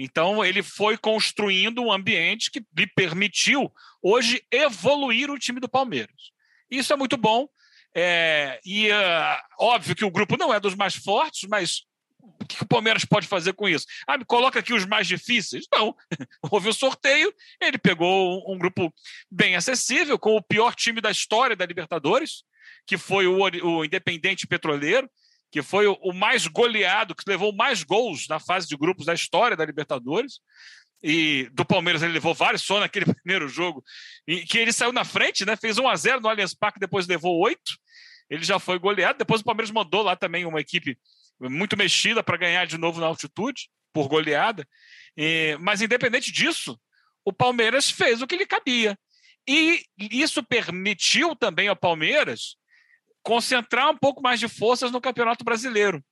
Então, 0.00 0.44
ele 0.44 0.62
foi 0.62 0.96
construindo 0.96 1.82
um 1.82 1.92
ambiente 1.92 2.50
que 2.50 2.64
lhe 2.76 2.86
permitiu, 2.86 3.70
hoje, 4.00 4.40
evoluir 4.50 5.28
o 5.28 5.38
time 5.38 5.58
do 5.58 5.68
Palmeiras. 5.68 6.30
Isso 6.70 6.92
é 6.92 6.96
muito 6.96 7.16
bom. 7.16 7.48
É, 7.94 8.60
e 8.64 8.88
uh, 8.90 9.36
óbvio 9.58 9.96
que 9.96 10.04
o 10.04 10.10
grupo 10.10 10.36
não 10.36 10.54
é 10.54 10.60
dos 10.60 10.76
mais 10.76 10.94
fortes, 10.94 11.48
mas 11.48 11.82
que 12.48 12.62
o 12.62 12.66
Palmeiras 12.66 13.04
pode 13.04 13.28
fazer 13.28 13.52
com 13.52 13.68
isso? 13.68 13.86
Ah, 14.06 14.18
me 14.18 14.24
coloca 14.24 14.58
aqui 14.58 14.72
os 14.72 14.86
mais 14.86 15.06
difíceis? 15.06 15.66
Não. 15.72 15.94
Houve 16.50 16.68
o 16.68 16.72
sorteio, 16.72 17.32
ele 17.60 17.78
pegou 17.78 18.50
um, 18.50 18.54
um 18.54 18.58
grupo 18.58 18.92
bem 19.30 19.54
acessível, 19.54 20.18
com 20.18 20.36
o 20.36 20.42
pior 20.42 20.74
time 20.74 21.00
da 21.00 21.10
história 21.10 21.54
da 21.54 21.66
Libertadores, 21.66 22.44
que 22.86 22.96
foi 22.96 23.26
o, 23.26 23.38
o 23.38 23.84
Independente 23.84 24.46
Petroleiro, 24.46 25.08
que 25.50 25.62
foi 25.62 25.86
o, 25.86 25.92
o 26.02 26.12
mais 26.12 26.46
goleado, 26.46 27.14
que 27.14 27.24
levou 27.26 27.54
mais 27.54 27.82
gols 27.82 28.26
na 28.28 28.40
fase 28.40 28.66
de 28.66 28.76
grupos 28.76 29.06
da 29.06 29.14
história 29.14 29.56
da 29.56 29.64
Libertadores. 29.64 30.40
E 31.00 31.48
do 31.52 31.64
Palmeiras 31.64 32.02
ele 32.02 32.12
levou 32.12 32.34
vários 32.34 32.62
só 32.62 32.80
naquele 32.80 33.06
primeiro 33.14 33.48
jogo, 33.48 33.84
e 34.26 34.44
que 34.44 34.58
ele 34.58 34.72
saiu 34.72 34.92
na 34.92 35.04
frente, 35.04 35.44
né? 35.44 35.54
Fez 35.54 35.78
1 35.78 35.86
a 35.86 35.94
0 35.94 36.20
no 36.20 36.28
Allianz 36.28 36.54
Parque, 36.54 36.80
depois 36.80 37.06
levou 37.06 37.38
oito. 37.38 37.78
Ele 38.28 38.44
já 38.44 38.58
foi 38.58 38.78
goleado. 38.78 39.18
Depois 39.18 39.40
o 39.40 39.44
Palmeiras 39.44 39.70
mandou 39.70 40.02
lá 40.02 40.14
também 40.14 40.44
uma 40.44 40.60
equipe 40.60 40.98
muito 41.40 41.76
mexida 41.76 42.22
para 42.22 42.36
ganhar 42.36 42.66
de 42.66 42.78
novo 42.78 43.00
na 43.00 43.06
altitude, 43.06 43.68
por 43.92 44.08
goleada. 44.08 44.66
E, 45.16 45.56
mas 45.60 45.82
independente 45.82 46.32
disso, 46.32 46.78
o 47.24 47.32
Palmeiras 47.32 47.90
fez 47.90 48.22
o 48.22 48.26
que 48.26 48.36
lhe 48.36 48.46
cabia. 48.46 48.98
E 49.46 49.82
isso 49.98 50.42
permitiu 50.42 51.34
também 51.34 51.68
ao 51.68 51.76
Palmeiras 51.76 52.56
concentrar 53.22 53.90
um 53.90 53.96
pouco 53.96 54.22
mais 54.22 54.38
de 54.40 54.48
forças 54.48 54.90
no 54.90 55.00
Campeonato 55.00 55.44
Brasileiro, 55.44 56.04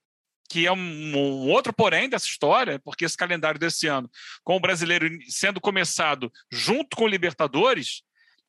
que 0.51 0.67
é 0.67 0.73
um, 0.73 0.77
um, 0.77 1.49
outro 1.51 1.73
porém 1.73 2.09
dessa 2.09 2.27
história, 2.27 2.79
porque 2.85 3.05
esse 3.05 3.17
calendário 3.17 3.61
desse 3.61 3.87
ano, 3.87 4.11
com 4.43 4.57
o 4.57 4.61
brasileiro 4.61 5.09
sendo 5.29 5.61
começado 5.61 6.33
junto 6.51 6.97
com 6.97 7.05
o 7.05 7.09
Libertadores, 7.09 8.03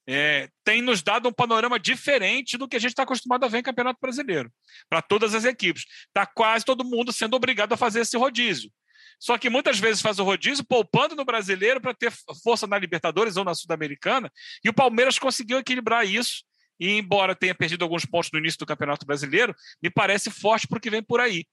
é, 0.07 0.49
tem 0.63 0.81
nos 0.81 1.01
dado 1.01 1.27
um 1.27 1.33
panorama 1.33 1.77
diferente 1.77 2.57
do 2.57 2.67
que 2.67 2.77
a 2.77 2.79
gente 2.79 2.91
está 2.91 3.03
acostumado 3.03 3.43
a 3.43 3.47
ver 3.47 3.59
em 3.59 3.63
Campeonato 3.63 3.99
Brasileiro, 4.01 4.51
para 4.89 5.01
todas 5.01 5.35
as 5.35 5.43
equipes. 5.43 5.85
Está 6.07 6.25
quase 6.25 6.63
todo 6.63 6.85
mundo 6.85 7.11
sendo 7.11 7.35
obrigado 7.35 7.73
a 7.73 7.77
fazer 7.77 8.01
esse 8.01 8.17
rodízio. 8.17 8.71
Só 9.19 9.37
que 9.37 9.49
muitas 9.49 9.79
vezes 9.79 10.01
faz 10.01 10.19
o 10.19 10.23
rodízio 10.23 10.63
poupando 10.65 11.15
no 11.15 11.25
brasileiro 11.25 11.81
para 11.81 11.93
ter 11.93 12.13
força 12.43 12.67
na 12.67 12.77
Libertadores 12.77 13.35
ou 13.35 13.43
na 13.43 13.53
Sul-Americana, 13.53 14.31
e 14.63 14.69
o 14.69 14.73
Palmeiras 14.73 15.19
conseguiu 15.19 15.57
equilibrar 15.57 16.05
isso 16.07 16.43
e 16.79 16.91
embora 16.91 17.35
tenha 17.35 17.55
perdido 17.55 17.83
alguns 17.83 18.05
pontos 18.05 18.29
no 18.31 18.39
início 18.39 18.59
do 18.59 18.65
Campeonato 18.65 19.05
Brasileiro, 19.05 19.55
me 19.81 19.89
parece 19.89 20.29
forte 20.29 20.67
para 20.67 20.77
o 20.77 20.81
que 20.81 20.89
vem 20.89 21.01
por 21.01 21.19
aí. 21.19 21.45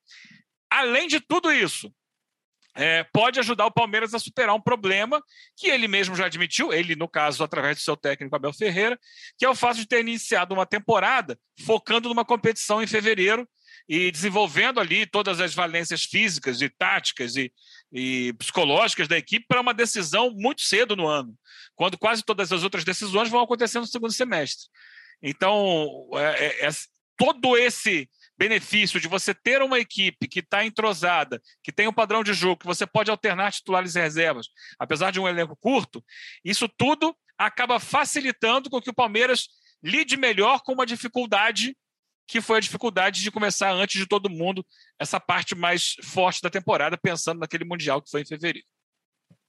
Além 0.71 1.09
de 1.09 1.21
tudo 1.21 1.51
isso, 1.51 1.91
é, 2.75 3.05
pode 3.05 3.39
ajudar 3.39 3.67
o 3.67 3.71
Palmeiras 3.71 4.15
a 4.15 4.19
superar 4.19 4.55
um 4.55 4.61
problema 4.61 5.23
que 5.57 5.69
ele 5.69 5.87
mesmo 5.87 6.17
já 6.17 6.27
admitiu, 6.27 6.73
ele, 6.73 6.97
no 6.97 7.09
caso, 7.09 7.45
através 7.45 7.77
do 7.77 7.83
seu 7.83 7.97
técnico 7.97 8.35
Abel 8.35 8.53
Ferreira, 8.53 8.99
que 9.39 9.45
é 9.45 9.49
o 9.49 9.55
fato 9.55 9.77
de 9.77 9.87
ter 9.87 10.01
iniciado 10.01 10.55
uma 10.55 10.67
temporada 10.67 11.39
focando 11.65 12.09
numa 12.09 12.25
competição 12.25 12.83
em 12.83 12.87
fevereiro 12.87 13.49
e 13.89 14.11
desenvolvendo 14.11 14.81
ali 14.81 15.07
todas 15.07 15.41
as 15.41 15.55
valências 15.55 16.05
físicas 16.05 16.61
e 16.61 16.69
táticas 16.69 17.37
e, 17.37 17.53
e 17.93 18.33
psicológicas 18.39 19.07
da 19.07 19.19
equipe 19.19 19.47
para 19.47 19.61
uma 19.61 19.75
decisão 19.75 20.31
muito 20.31 20.63
cedo 20.63 20.97
no 20.97 21.07
ano, 21.07 21.37
quando 21.75 21.99
quase 21.99 22.25
todas 22.25 22.51
as 22.51 22.63
outras 22.63 22.85
decisões 22.85 23.29
vão 23.29 23.43
acontecer 23.43 23.79
no 23.79 23.87
segundo 23.87 24.13
semestre. 24.13 24.67
Então, 25.23 26.09
é, 26.15 26.47
é, 26.47 26.67
é, 26.67 26.71
todo 27.17 27.57
esse 27.57 28.09
benefício 28.37 29.01
de 29.01 29.09
você 29.09 29.35
ter 29.35 29.63
uma 29.63 29.79
equipe 29.79 30.29
que 30.29 30.41
está 30.41 30.65
entrosada, 30.65 31.41
que 31.63 31.73
tem 31.73 31.87
um 31.87 31.93
padrão 31.93 32.23
de 32.23 32.33
jogo, 32.33 32.61
que 32.61 32.67
você 32.67 32.87
pode 32.87 33.11
alternar 33.11 33.53
titulares 33.53 33.95
e 33.95 34.01
reservas, 34.01 34.49
apesar 34.79 35.11
de 35.11 35.21
um 35.21 35.29
elenco 35.29 35.57
curto, 35.57 36.05
isso 36.45 36.69
tudo 36.69 37.17
acaba 37.39 37.81
facilitando 37.81 38.71
com 38.71 38.81
que 38.81 38.91
o 38.91 38.95
Palmeiras 38.95 39.49
lide 39.83 40.17
melhor 40.17 40.61
com 40.63 40.73
uma 40.73 40.87
dificuldade 40.87 41.77
que 42.27 42.41
foi 42.41 42.57
a 42.57 42.61
dificuldade 42.61 43.21
de 43.21 43.31
começar 43.31 43.71
antes 43.71 44.01
de 44.01 44.07
todo 44.07 44.31
mundo 44.31 44.65
essa 44.99 45.21
parte 45.21 45.55
mais 45.55 45.95
forte 46.03 46.41
da 46.41 46.49
temporada, 46.49 46.97
pensando 46.97 47.41
naquele 47.41 47.67
Mundial 47.67 48.01
que 48.01 48.11
foi 48.11 48.23
em 48.23 48.27
fevereiro. 48.27 48.67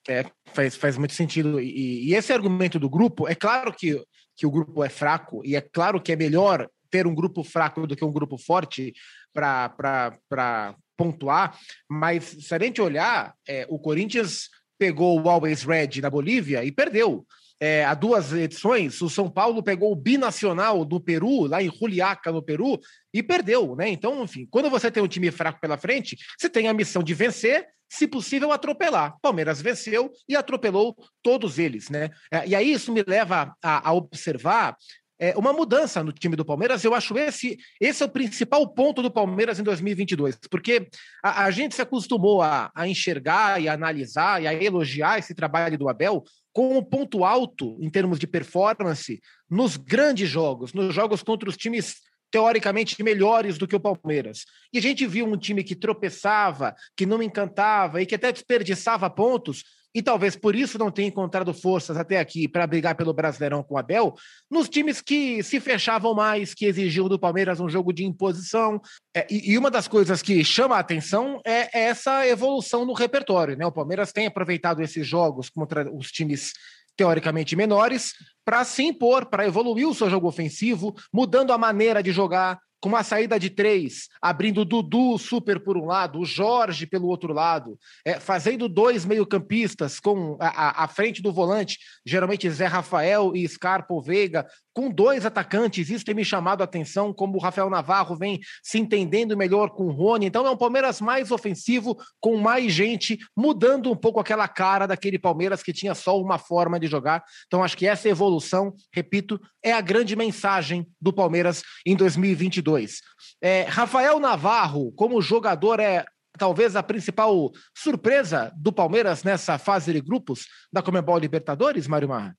É, 0.08 0.26
faz, 0.54 0.76
faz 0.76 0.98
muito 0.98 1.14
sentido. 1.14 1.60
E, 1.62 2.10
e 2.10 2.14
esse 2.14 2.34
argumento 2.34 2.78
do 2.78 2.90
grupo, 2.90 3.30
é 3.30 3.34
claro 3.34 3.74
que 3.74 4.04
que 4.36 4.46
o 4.46 4.52
grupo 4.52 4.84
é 4.84 4.90
fraco, 4.90 5.42
e 5.46 5.56
é 5.56 5.62
claro 5.62 6.02
que 6.02 6.12
é 6.12 6.16
melhor 6.16 6.70
ter 6.96 7.06
um 7.06 7.14
grupo 7.14 7.44
fraco 7.44 7.86
do 7.86 7.94
que 7.94 8.06
um 8.06 8.12
grupo 8.12 8.38
forte 8.38 8.94
para 9.34 10.76
pontuar, 10.98 11.60
mas 11.90 12.24
se 12.24 12.56
a 12.56 12.58
gente 12.58 12.82
olhar, 12.82 13.34
é, 13.46 13.68
o 13.70 13.78
Corinthians 13.78 14.50
pegou 14.80 15.22
o 15.22 15.30
Always 15.30 15.64
Red 15.64 16.00
na 16.02 16.10
Bolívia 16.10 16.64
e 16.64 16.72
perdeu. 16.72 17.26
É, 17.60 17.84
há 17.84 17.94
duas 17.94 18.32
edições, 18.32 19.02
o 19.02 19.10
São 19.10 19.30
Paulo 19.30 19.62
pegou 19.62 19.92
o 19.92 19.96
binacional 19.96 20.86
do 20.86 21.02
Peru, 21.02 21.48
lá 21.48 21.62
em 21.62 21.70
Juliaca, 21.70 22.32
no 22.32 22.42
Peru, 22.42 22.80
e 23.14 23.22
perdeu, 23.22 23.76
né? 23.76 23.90
Então, 23.90 24.24
enfim, 24.24 24.48
quando 24.50 24.70
você 24.70 24.90
tem 24.90 25.04
um 25.04 25.08
time 25.08 25.30
fraco 25.32 25.60
pela 25.60 25.78
frente, 25.78 26.18
você 26.38 26.50
tem 26.50 26.70
a 26.70 26.74
missão 26.74 27.04
de 27.04 27.14
vencer, 27.14 27.66
se 27.90 28.08
possível, 28.08 28.54
atropelar. 28.54 29.18
Palmeiras 29.22 29.62
venceu 29.62 30.12
e 30.30 30.36
atropelou 30.36 30.96
todos 31.22 31.60
eles, 31.60 31.90
né? 31.90 32.10
É, 32.32 32.48
e 32.48 32.56
aí 32.56 32.72
isso 32.72 32.92
me 32.94 33.04
leva 33.06 33.54
a, 33.62 33.90
a 33.90 33.94
observar 33.94 34.78
é, 35.26 35.34
uma 35.36 35.52
mudança 35.52 36.04
no 36.04 36.12
time 36.12 36.36
do 36.36 36.46
Palmeiras. 36.46 36.84
Eu 36.84 36.94
acho 36.94 37.18
esse 37.18 37.58
esse 37.80 38.04
é 38.04 38.06
o 38.06 38.10
principal 38.10 38.68
ponto 38.68 39.02
do 39.02 39.10
Palmeiras 39.10 39.60
em 39.60 39.64
2022, 39.64 40.38
porque 40.50 40.88
a, 41.24 41.46
a 41.46 41.52
gente 41.52 41.74
se 41.74 41.82
acostumou 41.82 42.42
a, 42.42 42.72
a, 42.76 42.88
enxergar 42.88 43.60
e 43.62 43.68
a 43.68 43.74
analisar 43.74 44.42
e 44.42 44.48
a 44.48 44.54
elogiar 44.54 45.18
esse 45.18 45.34
trabalho 45.34 45.78
do 45.78 45.90
Abel 45.90 46.24
com 46.54 46.78
um 46.78 46.84
ponto 46.84 47.26
alto 47.26 47.78
em 47.82 47.90
termos 47.90 48.20
de 48.20 48.28
performance 48.28 49.20
nos 49.50 49.78
grandes 49.78 50.30
jogos, 50.30 50.74
nos 50.74 50.94
jogos 50.94 51.24
contra 51.24 51.50
os 51.50 51.58
times 51.58 51.96
teoricamente 52.30 53.02
melhores 53.02 53.58
do 53.58 53.68
que 53.68 53.76
o 53.76 53.80
Palmeiras. 53.80 54.46
E 54.72 54.78
a 54.78 54.82
gente 54.82 55.08
viu 55.08 55.26
um 55.26 55.38
time 55.38 55.64
que 55.64 55.76
tropeçava, 55.76 56.76
que 56.96 57.06
não 57.06 57.24
encantava 57.24 58.02
e 58.02 58.06
que 58.06 58.16
até 58.16 58.32
desperdiçava 58.32 59.10
pontos, 59.10 59.64
e 59.96 60.02
talvez 60.02 60.36
por 60.36 60.54
isso 60.58 60.78
não 60.78 60.92
tenha 60.92 61.08
encontrado 61.08 61.54
forças 61.54 61.96
até 61.96 62.20
aqui 62.20 62.50
para 62.50 62.68
brigar 62.68 62.96
pelo 62.96 63.14
Brasileirão 63.14 63.64
com 63.64 63.76
o 63.76 63.78
Abel, 63.78 64.14
nos 64.52 64.68
times 64.68 65.00
que 65.00 65.42
se 65.42 65.62
fechavam 65.62 66.14
mais, 66.14 66.54
que 66.54 66.66
exigiam 66.66 67.08
do 67.08 67.18
Palmeiras 67.18 67.62
um 67.62 67.70
jogo 67.70 67.94
de 67.94 68.04
imposição. 68.04 68.82
É, 69.16 69.26
e, 69.32 69.54
e, 69.54 69.58
uma 69.58 69.72
das 69.72 69.88
coisas 69.88 70.22
que 70.22 70.44
chama 70.44 70.76
a 70.76 70.80
atenção 70.80 71.40
é 71.46 71.86
essa 71.86 72.28
evolução 72.28 72.86
no 72.86 72.92
repertório. 72.92 73.56
Né? 73.56 73.66
O 73.66 73.72
Palmeiras 73.72 74.12
tem 74.12 74.28
aproveitado 74.28 74.82
esses 74.82 75.08
jogos 75.08 75.50
contra 75.50 75.90
os 75.90 76.12
times 76.12 76.52
teoricamente 76.98 77.56
menores, 77.56 78.14
para 78.44 78.64
se 78.64 78.84
impor, 78.84 79.26
para 79.26 79.46
evoluir 79.46 79.88
o 79.88 79.94
seu 79.94 80.10
jogo 80.10 80.28
ofensivo, 80.28 80.94
mudando 81.14 81.52
a 81.52 81.58
maneira 81.58 82.02
de 82.02 82.12
jogar, 82.12 82.60
com 82.86 82.90
uma 82.90 83.04
saída 83.04 83.40
de 83.40 83.50
três, 83.50 84.10
abrindo 84.22 84.62
o 84.62 84.64
Dudu 84.66 85.18
super 85.18 85.60
por 85.60 85.76
um 85.76 85.86
lado, 85.86 86.20
o 86.20 86.26
Jorge 86.26 86.86
pelo 86.86 87.08
outro 87.08 87.34
lado, 87.34 87.80
é, 88.06 88.20
fazendo 88.20 88.70
dois 88.70 89.04
meio-campistas 89.04 90.00
com 90.00 90.38
a, 90.40 90.84
a, 90.84 90.88
frente 90.88 91.20
do 91.20 91.34
volante, 91.34 91.80
geralmente 92.06 92.48
Zé 92.48 92.68
Rafael 92.68 93.32
e 93.36 93.48
Scarpa 93.48 94.00
Veiga, 94.00 94.46
com 94.76 94.90
dois 94.90 95.26
atacantes, 95.26 95.90
isso 95.90 96.04
tem 96.04 96.14
me 96.14 96.26
chamado 96.26 96.60
a 96.60 96.66
atenção, 96.66 97.14
como 97.14 97.38
o 97.38 97.42
Rafael 97.42 97.70
Navarro 97.70 98.14
vem 98.14 98.42
se 98.62 98.78
entendendo 98.78 99.38
melhor 99.38 99.70
com 99.70 99.86
o 99.86 99.92
Rony. 99.92 100.26
Então 100.26 100.46
é 100.46 100.52
um 100.52 100.58
Palmeiras 100.58 101.00
mais 101.00 101.32
ofensivo, 101.32 101.98
com 102.20 102.36
mais 102.36 102.74
gente, 102.74 103.18
mudando 103.36 103.90
um 103.90 103.96
pouco 103.96 104.20
aquela 104.20 104.50
cara 104.50 104.86
daquele 104.86 105.18
Palmeiras 105.18 105.64
que 105.64 105.72
tinha 105.72 105.96
só 105.96 106.20
uma 106.20 106.38
forma 106.38 106.78
de 106.78 106.88
jogar. 106.88 107.24
Então 107.48 107.64
acho 107.64 107.78
que 107.78 107.88
essa 107.88 108.10
evolução, 108.10 108.76
repito, 108.94 109.40
é 109.64 109.72
a 109.72 109.80
grande 109.80 110.14
mensagem 110.14 110.86
do 111.00 111.14
Palmeiras 111.14 111.64
em 111.86 111.96
2022. 111.96 113.00
É, 113.42 113.62
Rafael 113.64 114.20
Navarro, 114.20 114.92
como 114.92 115.22
jogador, 115.22 115.80
é 115.80 116.04
talvez 116.38 116.76
a 116.76 116.84
principal 116.84 117.50
surpresa 117.74 118.52
do 118.58 118.74
Palmeiras 118.74 119.24
nessa 119.24 119.58
fase 119.58 119.94
de 119.94 120.02
grupos 120.02 120.48
da 120.70 120.82
Comebol 120.82 121.18
Libertadores, 121.18 121.88
Mário 121.88 122.10
Marra? 122.10 122.36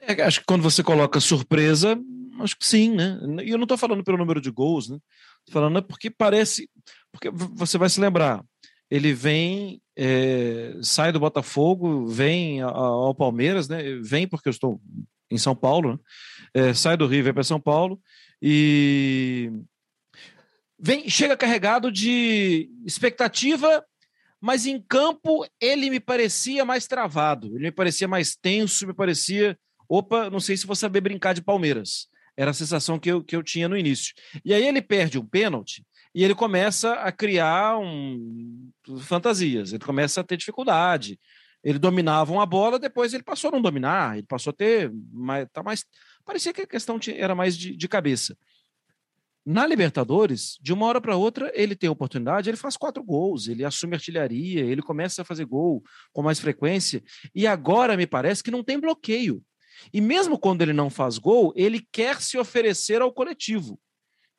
É, 0.00 0.22
acho 0.22 0.40
que 0.40 0.46
quando 0.46 0.62
você 0.62 0.82
coloca 0.82 1.20
surpresa, 1.20 1.98
acho 2.40 2.56
que 2.56 2.66
sim, 2.66 2.94
né? 2.94 3.18
E 3.44 3.50
eu 3.50 3.58
não 3.58 3.64
estou 3.64 3.78
falando 3.78 4.04
pelo 4.04 4.18
número 4.18 4.40
de 4.40 4.50
gols, 4.50 4.88
né? 4.88 4.98
Tô 5.46 5.52
falando 5.52 5.82
porque 5.82 6.10
parece. 6.10 6.68
Porque 7.12 7.30
você 7.30 7.78
vai 7.78 7.88
se 7.88 8.00
lembrar, 8.00 8.44
ele 8.90 9.12
vem, 9.12 9.80
é, 9.96 10.76
sai 10.82 11.12
do 11.12 11.20
Botafogo, 11.20 12.06
vem 12.06 12.60
ao 12.62 13.14
Palmeiras, 13.14 13.68
né? 13.68 13.82
Vem 14.02 14.26
porque 14.26 14.48
eu 14.48 14.52
estou 14.52 14.80
em 15.30 15.38
São 15.38 15.54
Paulo, 15.54 15.92
né? 15.92 15.98
é, 16.54 16.74
sai 16.74 16.96
do 16.96 17.06
Rio, 17.06 17.24
vem 17.24 17.34
para 17.34 17.42
São 17.42 17.60
Paulo 17.60 18.00
e 18.40 19.50
vem, 20.78 21.08
chega 21.08 21.36
carregado 21.36 21.90
de 21.92 22.70
expectativa, 22.86 23.84
mas 24.40 24.66
em 24.66 24.80
campo 24.80 25.46
ele 25.60 25.90
me 25.90 26.00
parecia 26.00 26.64
mais 26.64 26.86
travado, 26.86 27.48
ele 27.48 27.64
me 27.64 27.72
parecia 27.72 28.08
mais 28.08 28.36
tenso, 28.36 28.86
me 28.86 28.94
parecia 28.94 29.58
opa, 29.88 30.28
não 30.30 30.40
sei 30.40 30.56
se 30.56 30.66
vou 30.66 30.76
saber 30.76 31.00
brincar 31.00 31.32
de 31.32 31.42
Palmeiras. 31.42 32.08
Era 32.36 32.52
a 32.52 32.54
sensação 32.54 32.98
que 32.98 33.10
eu, 33.10 33.24
que 33.24 33.34
eu 33.34 33.42
tinha 33.42 33.68
no 33.68 33.76
início. 33.76 34.14
E 34.44 34.54
aí 34.54 34.66
ele 34.66 34.80
perde 34.80 35.18
um 35.18 35.26
pênalti, 35.26 35.84
e 36.14 36.24
ele 36.24 36.34
começa 36.34 36.94
a 36.94 37.12
criar 37.12 37.78
um, 37.78 38.70
fantasias, 39.00 39.72
ele 39.72 39.84
começa 39.84 40.20
a 40.20 40.24
ter 40.24 40.36
dificuldade. 40.36 41.18
Ele 41.62 41.78
dominava 41.78 42.32
uma 42.32 42.46
bola, 42.46 42.78
depois 42.78 43.12
ele 43.12 43.22
passou 43.22 43.48
a 43.48 43.52
não 43.52 43.60
dominar, 43.60 44.16
ele 44.16 44.26
passou 44.26 44.50
a 44.52 44.54
ter 44.54 44.92
mais, 45.12 45.46
tá 45.52 45.62
mais 45.62 45.84
parecia 46.24 46.52
que 46.52 46.62
a 46.62 46.66
questão 46.66 46.98
era 47.16 47.34
mais 47.34 47.56
de, 47.56 47.76
de 47.76 47.88
cabeça. 47.88 48.36
Na 49.44 49.66
Libertadores, 49.66 50.58
de 50.60 50.74
uma 50.74 50.86
hora 50.86 51.00
para 51.00 51.16
outra, 51.16 51.50
ele 51.54 51.74
tem 51.74 51.88
oportunidade, 51.88 52.50
ele 52.50 52.56
faz 52.56 52.76
quatro 52.76 53.02
gols, 53.02 53.48
ele 53.48 53.64
assume 53.64 53.94
artilharia, 53.94 54.60
ele 54.60 54.82
começa 54.82 55.22
a 55.22 55.24
fazer 55.24 55.46
gol 55.46 55.82
com 56.12 56.22
mais 56.22 56.38
frequência, 56.38 57.02
e 57.34 57.46
agora 57.46 57.96
me 57.96 58.06
parece 58.06 58.42
que 58.42 58.50
não 58.50 58.62
tem 58.62 58.78
bloqueio. 58.78 59.42
E 59.92 60.00
mesmo 60.00 60.38
quando 60.38 60.62
ele 60.62 60.72
não 60.72 60.90
faz 60.90 61.18
gol, 61.18 61.52
ele 61.56 61.86
quer 61.92 62.20
se 62.20 62.38
oferecer 62.38 63.00
ao 63.00 63.12
coletivo, 63.12 63.78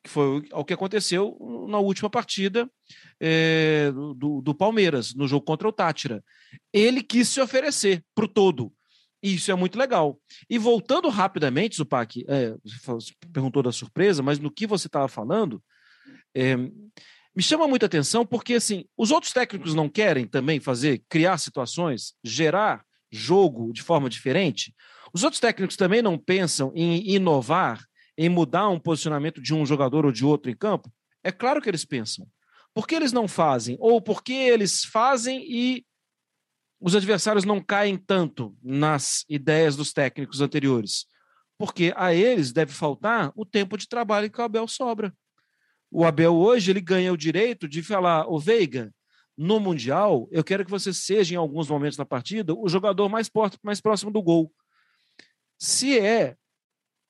que 0.02 0.10
foi 0.10 0.42
o 0.52 0.64
que 0.64 0.72
aconteceu 0.72 1.36
na 1.68 1.78
última 1.78 2.08
partida 2.08 2.70
é, 3.20 3.90
do, 3.92 4.40
do 4.40 4.54
Palmeiras, 4.54 5.14
no 5.14 5.28
jogo 5.28 5.44
contra 5.44 5.68
o 5.68 5.72
Tátira. 5.72 6.24
Ele 6.72 7.02
quis 7.02 7.28
se 7.28 7.40
oferecer 7.40 8.04
para 8.14 8.24
o 8.24 8.28
todo. 8.28 8.72
Isso 9.22 9.52
é 9.52 9.54
muito 9.54 9.78
legal. 9.78 10.18
E 10.48 10.56
voltando 10.56 11.08
rapidamente, 11.10 11.76
Zupac, 11.76 12.24
é, 12.26 12.54
você 12.84 13.12
perguntou 13.32 13.62
da 13.62 13.70
surpresa, 13.70 14.22
mas 14.22 14.38
no 14.38 14.50
que 14.50 14.66
você 14.66 14.86
estava 14.86 15.08
falando, 15.08 15.62
é, 16.34 16.56
me 16.56 17.42
chama 17.42 17.68
muita 17.68 17.86
atenção 17.86 18.24
porque 18.24 18.54
assim, 18.54 18.84
os 18.96 19.10
outros 19.10 19.32
técnicos 19.32 19.74
não 19.74 19.88
querem 19.88 20.26
também 20.26 20.58
fazer, 20.58 21.02
criar 21.08 21.36
situações, 21.38 22.14
gerar 22.24 22.82
jogo 23.10 23.72
de 23.72 23.82
forma 23.82 24.08
diferente. 24.08 24.74
Os 25.12 25.24
outros 25.24 25.40
técnicos 25.40 25.76
também 25.76 26.02
não 26.02 26.18
pensam 26.18 26.72
em 26.74 27.08
inovar, 27.10 27.84
em 28.16 28.28
mudar 28.28 28.68
um 28.68 28.78
posicionamento 28.78 29.40
de 29.40 29.54
um 29.54 29.64
jogador 29.64 30.04
ou 30.04 30.12
de 30.12 30.24
outro 30.24 30.50
em 30.50 30.56
campo. 30.56 30.92
É 31.22 31.32
claro 31.32 31.60
que 31.60 31.68
eles 31.68 31.84
pensam. 31.84 32.26
Por 32.72 32.86
que 32.86 32.94
eles 32.94 33.12
não 33.12 33.26
fazem? 33.26 33.76
Ou 33.80 34.00
porque 34.00 34.32
eles 34.32 34.84
fazem 34.84 35.44
e 35.50 35.84
os 36.80 36.94
adversários 36.94 37.44
não 37.44 37.60
caem 37.60 37.96
tanto 37.96 38.56
nas 38.62 39.24
ideias 39.28 39.76
dos 39.76 39.92
técnicos 39.92 40.40
anteriores? 40.40 41.06
Porque 41.58 41.92
a 41.96 42.14
eles 42.14 42.52
deve 42.52 42.72
faltar 42.72 43.32
o 43.34 43.44
tempo 43.44 43.76
de 43.76 43.88
trabalho 43.88 44.30
que 44.30 44.40
o 44.40 44.44
Abel 44.44 44.66
sobra. 44.66 45.12
O 45.90 46.04
Abel 46.04 46.34
hoje 46.34 46.70
ele 46.70 46.80
ganha 46.80 47.12
o 47.12 47.16
direito 47.16 47.68
de 47.68 47.82
falar, 47.82 48.26
o 48.28 48.38
Veiga, 48.38 48.94
no 49.36 49.58
Mundial, 49.58 50.28
eu 50.30 50.44
quero 50.44 50.64
que 50.64 50.70
você 50.70 50.92
seja, 50.92 51.34
em 51.34 51.36
alguns 51.36 51.68
momentos 51.68 51.96
da 51.96 52.04
partida, 52.04 52.54
o 52.54 52.68
jogador 52.68 53.08
mais, 53.08 53.30
mais 53.62 53.80
próximo 53.80 54.10
do 54.10 54.22
gol. 54.22 54.52
Se 55.60 55.98
é 55.98 56.36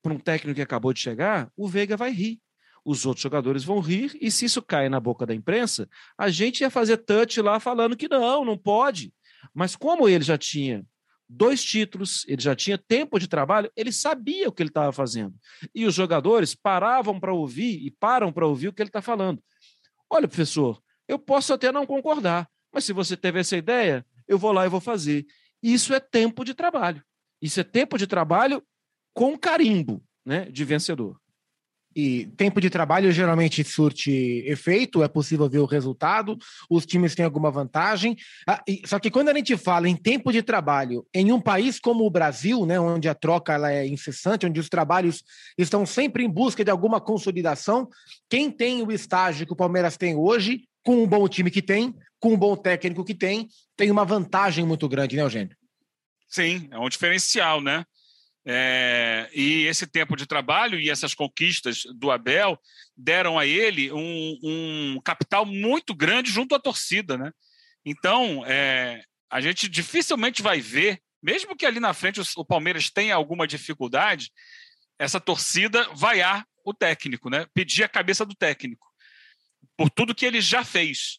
para 0.02 0.12
um 0.12 0.18
técnico 0.18 0.56
que 0.56 0.62
acabou 0.62 0.92
de 0.92 0.98
chegar, 0.98 1.52
o 1.56 1.68
Veiga 1.68 1.96
vai 1.96 2.10
rir. 2.10 2.40
Os 2.84 3.06
outros 3.06 3.22
jogadores 3.22 3.62
vão 3.62 3.78
rir, 3.78 4.16
e 4.20 4.30
se 4.30 4.46
isso 4.46 4.60
cai 4.60 4.88
na 4.88 4.98
boca 4.98 5.24
da 5.24 5.34
imprensa, 5.34 5.88
a 6.18 6.30
gente 6.30 6.62
ia 6.62 6.70
fazer 6.70 6.96
touch 6.96 7.40
lá 7.40 7.60
falando 7.60 7.96
que 7.96 8.08
não, 8.08 8.44
não 8.44 8.58
pode. 8.58 9.12
Mas 9.54 9.76
como 9.76 10.08
ele 10.08 10.24
já 10.24 10.36
tinha 10.36 10.84
dois 11.28 11.62
títulos, 11.62 12.24
ele 12.26 12.42
já 12.42 12.56
tinha 12.56 12.76
tempo 12.76 13.20
de 13.20 13.28
trabalho, 13.28 13.70
ele 13.76 13.92
sabia 13.92 14.48
o 14.48 14.52
que 14.52 14.62
ele 14.62 14.70
estava 14.70 14.90
fazendo. 14.90 15.34
E 15.72 15.86
os 15.86 15.94
jogadores 15.94 16.54
paravam 16.54 17.20
para 17.20 17.32
ouvir 17.32 17.86
e 17.86 17.90
param 17.90 18.32
para 18.32 18.46
ouvir 18.46 18.68
o 18.68 18.72
que 18.72 18.82
ele 18.82 18.88
está 18.88 19.02
falando. 19.02 19.40
Olha, 20.08 20.26
professor, 20.26 20.82
eu 21.06 21.18
posso 21.18 21.52
até 21.52 21.70
não 21.70 21.86
concordar, 21.86 22.48
mas 22.72 22.84
se 22.84 22.92
você 22.92 23.16
teve 23.16 23.38
essa 23.38 23.56
ideia, 23.56 24.04
eu 24.26 24.38
vou 24.38 24.50
lá 24.50 24.66
e 24.66 24.68
vou 24.68 24.80
fazer. 24.80 25.24
Isso 25.62 25.94
é 25.94 26.00
tempo 26.00 26.44
de 26.44 26.54
trabalho. 26.54 27.04
Isso 27.40 27.60
é 27.60 27.64
tempo 27.64 27.96
de 27.96 28.06
trabalho 28.06 28.62
com 29.14 29.36
carimbo 29.36 30.02
né, 30.24 30.46
de 30.50 30.64
vencedor. 30.64 31.16
E 31.94 32.26
tempo 32.36 32.60
de 32.60 32.70
trabalho 32.70 33.10
geralmente 33.10 33.64
surte 33.64 34.44
efeito, 34.46 35.02
é 35.02 35.08
possível 35.08 35.48
ver 35.48 35.58
o 35.58 35.64
resultado, 35.64 36.38
os 36.68 36.86
times 36.86 37.16
têm 37.16 37.24
alguma 37.24 37.50
vantagem. 37.50 38.16
Ah, 38.46 38.62
só 38.84 39.00
que 39.00 39.10
quando 39.10 39.28
a 39.28 39.34
gente 39.34 39.56
fala 39.56 39.88
em 39.88 39.96
tempo 39.96 40.30
de 40.30 40.40
trabalho 40.40 41.04
em 41.12 41.32
um 41.32 41.40
país 41.40 41.80
como 41.80 42.06
o 42.06 42.10
Brasil, 42.10 42.64
né, 42.64 42.78
onde 42.78 43.08
a 43.08 43.14
troca 43.14 43.54
ela 43.54 43.72
é 43.72 43.86
incessante, 43.88 44.46
onde 44.46 44.60
os 44.60 44.68
trabalhos 44.68 45.24
estão 45.58 45.84
sempre 45.84 46.22
em 46.22 46.30
busca 46.30 46.64
de 46.64 46.70
alguma 46.70 47.00
consolidação, 47.00 47.88
quem 48.28 48.52
tem 48.52 48.82
o 48.82 48.92
estágio 48.92 49.44
que 49.44 49.52
o 49.52 49.56
Palmeiras 49.56 49.96
tem 49.96 50.14
hoje, 50.14 50.68
com 50.84 51.02
um 51.02 51.06
bom 51.08 51.26
time 51.26 51.50
que 51.50 51.60
tem, 51.60 51.92
com 52.20 52.34
um 52.34 52.38
bom 52.38 52.54
técnico 52.54 53.04
que 53.04 53.14
tem, 53.14 53.48
tem 53.76 53.90
uma 53.90 54.04
vantagem 54.04 54.64
muito 54.64 54.88
grande, 54.88 55.16
né, 55.16 55.22
Eugênio? 55.22 55.56
Sim, 56.30 56.68
é 56.70 56.78
um 56.78 56.88
diferencial, 56.88 57.60
né? 57.60 57.84
É, 58.46 59.28
e 59.34 59.66
esse 59.66 59.86
tempo 59.86 60.16
de 60.16 60.26
trabalho 60.26 60.80
e 60.80 60.88
essas 60.88 61.12
conquistas 61.12 61.82
do 61.94 62.10
Abel 62.10 62.58
deram 62.96 63.38
a 63.38 63.44
ele 63.44 63.92
um, 63.92 64.38
um 64.42 65.00
capital 65.04 65.44
muito 65.44 65.94
grande 65.94 66.30
junto 66.30 66.54
à 66.54 66.58
torcida, 66.58 67.18
né? 67.18 67.32
Então, 67.84 68.44
é, 68.46 69.02
a 69.30 69.40
gente 69.40 69.68
dificilmente 69.68 70.40
vai 70.40 70.60
ver, 70.60 71.00
mesmo 71.22 71.56
que 71.56 71.66
ali 71.66 71.80
na 71.80 71.92
frente 71.92 72.20
o, 72.20 72.24
o 72.36 72.44
Palmeiras 72.44 72.90
tenha 72.90 73.14
alguma 73.14 73.46
dificuldade, 73.46 74.30
essa 74.98 75.20
torcida 75.20 75.88
vaiar 75.94 76.46
o 76.64 76.72
técnico, 76.72 77.28
né? 77.28 77.46
Pedir 77.52 77.84
a 77.84 77.88
cabeça 77.88 78.24
do 78.24 78.34
técnico 78.34 78.86
por 79.76 79.90
tudo 79.90 80.14
que 80.14 80.26
ele 80.26 80.40
já 80.40 80.64
fez. 80.64 81.18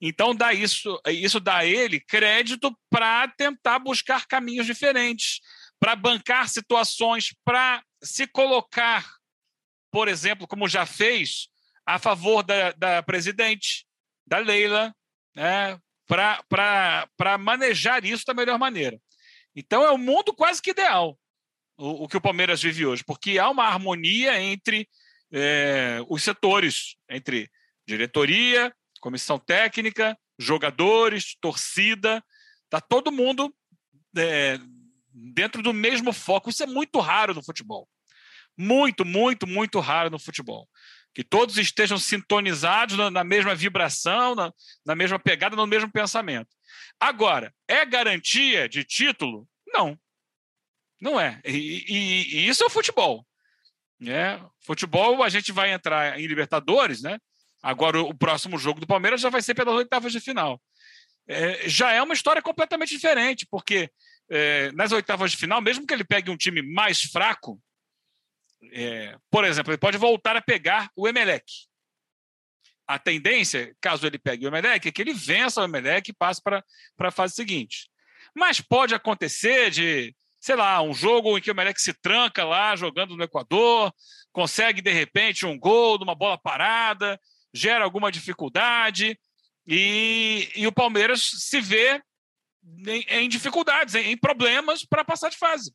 Então 0.00 0.34
dá 0.34 0.52
isso, 0.52 1.00
isso 1.08 1.38
dá 1.38 1.58
a 1.58 1.66
ele 1.66 2.00
crédito 2.00 2.74
para 2.88 3.28
tentar 3.28 3.78
buscar 3.78 4.26
caminhos 4.26 4.66
diferentes 4.66 5.40
para 5.80 5.96
bancar 5.96 6.48
situações, 6.48 7.34
para 7.42 7.82
se 8.02 8.26
colocar, 8.26 9.06
por 9.90 10.08
exemplo, 10.08 10.46
como 10.46 10.68
já 10.68 10.84
fez, 10.84 11.48
a 11.86 11.98
favor 11.98 12.42
da, 12.42 12.72
da 12.72 13.02
presidente, 13.02 13.86
da 14.26 14.38
Leila, 14.38 14.94
né, 15.34 15.78
para 16.06 17.38
manejar 17.38 18.04
isso 18.04 18.24
da 18.26 18.34
melhor 18.34 18.58
maneira. 18.58 19.00
Então 19.56 19.82
é 19.82 19.90
um 19.90 19.98
mundo 19.98 20.34
quase 20.34 20.60
que 20.60 20.70
ideal 20.70 21.18
o, 21.78 22.04
o 22.04 22.08
que 22.08 22.16
o 22.16 22.20
Palmeiras 22.20 22.62
vive 22.62 22.84
hoje, 22.84 23.02
porque 23.02 23.38
há 23.38 23.48
uma 23.48 23.64
harmonia 23.64 24.40
entre 24.40 24.86
é, 25.32 25.98
os 26.08 26.22
setores, 26.22 26.96
entre 27.08 27.50
diretoria, 27.86 28.72
comissão 29.00 29.38
técnica, 29.38 30.16
jogadores, 30.38 31.36
torcida, 31.40 32.22
está 32.64 32.80
todo 32.80 33.10
mundo 33.10 33.54
é, 34.16 34.58
dentro 35.12 35.62
do 35.62 35.72
mesmo 35.72 36.12
foco. 36.12 36.50
Isso 36.50 36.62
é 36.62 36.66
muito 36.66 37.00
raro 37.00 37.34
no 37.34 37.42
futebol. 37.42 37.88
Muito, 38.56 39.04
muito, 39.04 39.46
muito 39.46 39.80
raro 39.80 40.10
no 40.10 40.18
futebol. 40.18 40.68
Que 41.14 41.24
todos 41.24 41.58
estejam 41.58 41.98
sintonizados 41.98 42.96
na, 42.96 43.10
na 43.10 43.24
mesma 43.24 43.54
vibração, 43.54 44.34
na, 44.34 44.52
na 44.84 44.94
mesma 44.94 45.18
pegada, 45.18 45.56
no 45.56 45.66
mesmo 45.66 45.90
pensamento. 45.90 46.48
Agora, 46.98 47.52
é 47.66 47.84
garantia 47.84 48.68
de 48.68 48.84
título? 48.84 49.48
Não. 49.66 49.98
Não 51.00 51.18
é. 51.18 51.40
E, 51.44 51.84
e, 51.88 52.36
e 52.36 52.48
isso 52.48 52.62
é 52.62 52.66
o 52.66 52.70
futebol. 52.70 53.26
Né? 53.98 54.40
Futebol, 54.64 55.22
a 55.22 55.28
gente 55.28 55.52
vai 55.52 55.72
entrar 55.72 56.18
em 56.20 56.26
Libertadores, 56.26 57.02
né? 57.02 57.18
Agora, 57.62 58.00
o 58.00 58.14
próximo 58.14 58.58
jogo 58.58 58.80
do 58.80 58.86
Palmeiras 58.86 59.20
já 59.20 59.28
vai 59.28 59.42
ser 59.42 59.54
pelas 59.54 59.74
oitavas 59.74 60.12
de 60.12 60.20
final. 60.20 60.60
É, 61.28 61.68
já 61.68 61.92
é 61.92 62.02
uma 62.02 62.14
história 62.14 62.40
completamente 62.40 62.90
diferente, 62.90 63.46
porque 63.50 63.90
é, 64.30 64.72
nas 64.72 64.92
oitavas 64.92 65.30
de 65.32 65.36
final, 65.36 65.60
mesmo 65.60 65.86
que 65.86 65.92
ele 65.92 66.04
pegue 66.04 66.30
um 66.30 66.36
time 66.36 66.62
mais 66.62 67.02
fraco, 67.02 67.60
é, 68.72 69.16
por 69.30 69.44
exemplo, 69.44 69.72
ele 69.72 69.78
pode 69.78 69.98
voltar 69.98 70.36
a 70.36 70.42
pegar 70.42 70.90
o 70.96 71.08
Emelec. 71.08 71.44
A 72.86 72.98
tendência, 72.98 73.74
caso 73.80 74.06
ele 74.06 74.18
pegue 74.18 74.44
o 74.44 74.48
Emelec, 74.48 74.88
é 74.88 74.92
que 74.92 75.00
ele 75.00 75.14
vença 75.14 75.60
o 75.60 75.64
Emelec 75.64 76.10
e 76.10 76.14
passe 76.14 76.42
para 76.42 76.64
a 76.98 77.10
fase 77.10 77.34
seguinte. 77.34 77.88
Mas 78.34 78.60
pode 78.60 78.94
acontecer 78.94 79.70
de, 79.70 80.14
sei 80.40 80.56
lá, 80.56 80.80
um 80.82 80.94
jogo 80.94 81.36
em 81.36 81.40
que 81.40 81.50
o 81.50 81.52
Emelec 81.52 81.80
se 81.80 81.92
tranca 81.94 82.44
lá, 82.44 82.74
jogando 82.74 83.16
no 83.16 83.22
Equador, 83.22 83.92
consegue, 84.32 84.80
de 84.80 84.92
repente, 84.92 85.46
um 85.46 85.58
gol 85.58 85.98
uma 86.02 86.14
bola 86.14 86.38
parada, 86.38 87.20
gera 87.52 87.84
alguma 87.84 88.10
dificuldade, 88.10 89.18
e, 89.66 90.50
e 90.56 90.66
o 90.66 90.72
Palmeiras 90.72 91.22
se 91.22 91.60
vê 91.60 92.02
em, 92.86 93.04
em 93.08 93.28
dificuldades, 93.28 93.94
em, 93.94 94.12
em 94.12 94.16
problemas 94.16 94.84
para 94.84 95.04
passar 95.04 95.30
de 95.30 95.36
fase. 95.36 95.72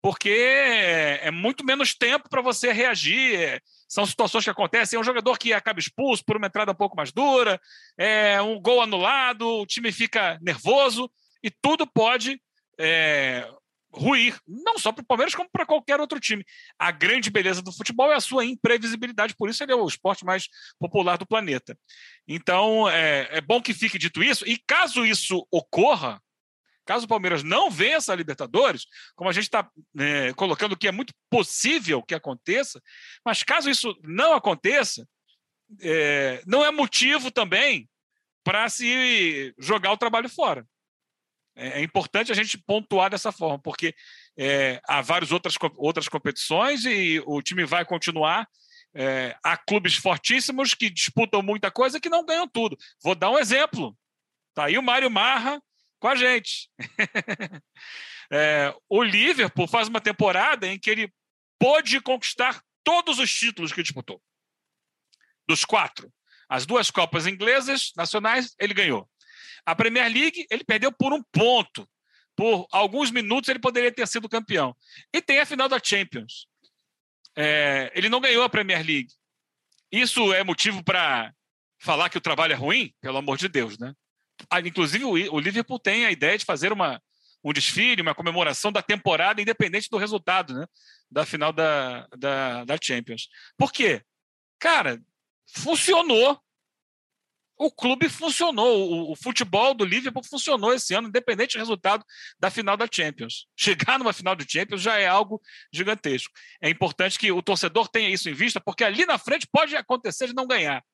Porque 0.00 0.30
é, 0.30 1.28
é 1.28 1.30
muito 1.30 1.64
menos 1.64 1.94
tempo 1.94 2.28
para 2.28 2.42
você 2.42 2.72
reagir. 2.72 3.38
É, 3.38 3.60
são 3.88 4.04
situações 4.04 4.42
que 4.42 4.50
acontecem. 4.50 4.96
É 4.96 5.00
um 5.00 5.04
jogador 5.04 5.38
que 5.38 5.52
acaba 5.52 5.78
expulso 5.78 6.24
por 6.24 6.36
uma 6.36 6.46
entrada 6.46 6.72
um 6.72 6.76
pouco 6.76 6.96
mais 6.96 7.12
dura, 7.12 7.60
é 7.96 8.40
um 8.42 8.60
gol 8.60 8.80
anulado, 8.80 9.46
o 9.46 9.66
time 9.66 9.92
fica 9.92 10.38
nervoso 10.40 11.10
e 11.42 11.50
tudo 11.50 11.86
pode 11.86 12.40
é, 12.78 13.48
ruir, 13.92 14.38
não 14.46 14.78
só 14.78 14.90
para 14.90 15.02
o 15.02 15.06
Palmeiras, 15.06 15.34
como 15.34 15.50
para 15.50 15.66
qualquer 15.66 16.00
outro 16.00 16.18
time. 16.18 16.44
A 16.78 16.90
grande 16.90 17.30
beleza 17.30 17.60
do 17.60 17.72
futebol 17.72 18.10
é 18.10 18.14
a 18.14 18.20
sua 18.20 18.44
imprevisibilidade, 18.44 19.34
por 19.36 19.48
isso 19.48 19.62
ele 19.62 19.72
é 19.72 19.74
o 19.74 19.86
esporte 19.86 20.24
mais 20.24 20.48
popular 20.78 21.18
do 21.18 21.26
planeta. 21.26 21.78
Então, 22.26 22.88
é, 22.88 23.28
é 23.30 23.40
bom 23.40 23.60
que 23.60 23.74
fique 23.74 23.98
dito 23.98 24.22
isso, 24.22 24.48
e 24.48 24.58
caso 24.66 25.04
isso 25.04 25.46
ocorra, 25.50 26.20
caso 26.86 27.04
o 27.04 27.08
Palmeiras 27.08 27.42
não 27.42 27.70
vença 27.70 28.12
a 28.12 28.16
Libertadores, 28.16 28.86
como 29.14 29.28
a 29.28 29.32
gente 29.32 29.44
está 29.44 29.68
é, 29.98 30.32
colocando 30.32 30.76
que 30.76 30.88
é 30.88 30.92
muito 30.92 31.12
possível 31.30 32.02
que 32.02 32.14
aconteça, 32.14 32.80
mas 33.24 33.42
caso 33.42 33.68
isso 33.68 33.94
não 34.02 34.34
aconteça, 34.34 35.06
é, 35.80 36.42
não 36.46 36.64
é 36.64 36.70
motivo 36.70 37.30
também 37.30 37.88
para 38.44 38.68
se 38.68 39.54
jogar 39.58 39.92
o 39.92 39.96
trabalho 39.96 40.28
fora. 40.28 40.66
É, 41.54 41.80
é, 41.80 41.82
importante 41.82 42.32
a 42.32 42.34
gente 42.34 42.56
pontuar 42.56 43.10
dessa 43.10 43.30
forma, 43.30 43.58
porque 43.58 43.94
é, 44.38 44.80
há 44.88 45.02
várias 45.02 45.32
outras, 45.32 45.54
outras 45.76 46.08
competições 46.08 46.84
e 46.84 47.22
o 47.26 47.42
time 47.42 47.64
vai 47.64 47.84
continuar. 47.84 48.48
É, 48.94 49.36
há 49.42 49.56
clubes 49.56 49.96
fortíssimos 49.96 50.74
que 50.74 50.90
disputam 50.90 51.42
muita 51.42 51.70
coisa 51.70 52.00
que 52.00 52.08
não 52.08 52.24
ganham 52.24 52.48
tudo. 52.48 52.76
Vou 53.02 53.14
dar 53.14 53.30
um 53.30 53.38
exemplo. 53.38 53.96
Está 54.50 54.66
aí 54.66 54.76
o 54.76 54.82
Mário 54.82 55.10
Marra 55.10 55.62
com 55.98 56.08
a 56.08 56.16
gente. 56.16 56.70
é, 58.30 58.74
o 58.88 59.02
Liverpool 59.02 59.66
faz 59.66 59.88
uma 59.88 60.00
temporada 60.00 60.66
em 60.66 60.78
que 60.78 60.90
ele 60.90 61.12
pôde 61.58 62.00
conquistar 62.00 62.62
todos 62.84 63.18
os 63.18 63.32
títulos 63.32 63.72
que 63.72 63.82
disputou. 63.82 64.20
Dos 65.48 65.64
quatro. 65.64 66.12
As 66.48 66.66
duas 66.66 66.90
Copas 66.90 67.26
inglesas 67.26 67.92
nacionais, 67.96 68.54
ele 68.58 68.74
ganhou. 68.74 69.08
A 69.64 69.74
Premier 69.74 70.12
League, 70.12 70.46
ele 70.50 70.64
perdeu 70.64 70.92
por 70.92 71.12
um 71.12 71.22
ponto. 71.22 71.88
Por 72.34 72.66
alguns 72.72 73.10
minutos, 73.10 73.48
ele 73.48 73.58
poderia 73.58 73.92
ter 73.92 74.06
sido 74.08 74.28
campeão. 74.28 74.74
E 75.12 75.20
tem 75.20 75.38
a 75.38 75.46
final 75.46 75.68
da 75.68 75.80
Champions. 75.82 76.46
É, 77.36 77.92
ele 77.94 78.08
não 78.08 78.20
ganhou 78.20 78.42
a 78.42 78.48
Premier 78.48 78.84
League. 78.84 79.12
Isso 79.90 80.32
é 80.32 80.42
motivo 80.42 80.82
para 80.82 81.32
falar 81.78 82.08
que 82.08 82.18
o 82.18 82.22
trabalho 82.22 82.52
é 82.52 82.56
ruim? 82.56 82.94
Pelo 83.00 83.18
amor 83.18 83.36
de 83.36 83.48
Deus, 83.48 83.78
né? 83.78 83.92
Ah, 84.50 84.60
inclusive, 84.60 85.04
o 85.04 85.38
Liverpool 85.38 85.78
tem 85.78 86.06
a 86.06 86.10
ideia 86.10 86.36
de 86.36 86.44
fazer 86.44 86.72
uma, 86.72 87.00
um 87.44 87.52
desfile, 87.52 88.02
uma 88.02 88.14
comemoração 88.14 88.72
da 88.72 88.82
temporada, 88.82 89.42
independente 89.42 89.88
do 89.90 89.98
resultado, 89.98 90.54
né? 90.54 90.66
Da 91.10 91.26
final 91.26 91.52
da, 91.52 92.06
da, 92.16 92.64
da 92.64 92.78
Champions. 92.80 93.28
Por 93.56 93.72
quê? 93.72 94.02
Cara, 94.58 95.00
funcionou 95.46 96.40
o 97.66 97.70
clube 97.70 98.08
funcionou, 98.08 98.90
o, 98.90 99.12
o, 99.12 99.16
futebol 99.16 99.72
do 99.72 99.84
Liverpool 99.84 100.24
funcionou 100.24 100.74
esse 100.74 100.94
ano, 100.94 101.08
independente 101.08 101.56
do 101.56 101.60
resultado 101.60 102.04
da 102.38 102.50
final 102.50 102.76
da 102.76 102.88
Champions. 102.90 103.46
Chegar 103.56 103.98
numa 103.98 104.12
final 104.12 104.34
do 104.34 104.44
Champions 104.48 104.82
já 104.82 104.98
é 104.98 105.06
algo 105.06 105.40
gigantesco. 105.72 106.32
É 106.60 106.68
importante 106.68 107.18
que 107.18 107.30
o 107.30 107.42
torcedor 107.42 107.88
tenha 107.88 108.10
isso 108.10 108.28
em 108.28 108.34
vista, 108.34 108.60
porque 108.60 108.82
ali 108.82 109.06
na 109.06 109.16
frente 109.16 109.46
pode 109.50 109.76
acontecer 109.76 110.26
de 110.26 110.34
não 110.34 110.46
ganhar. 110.46 110.84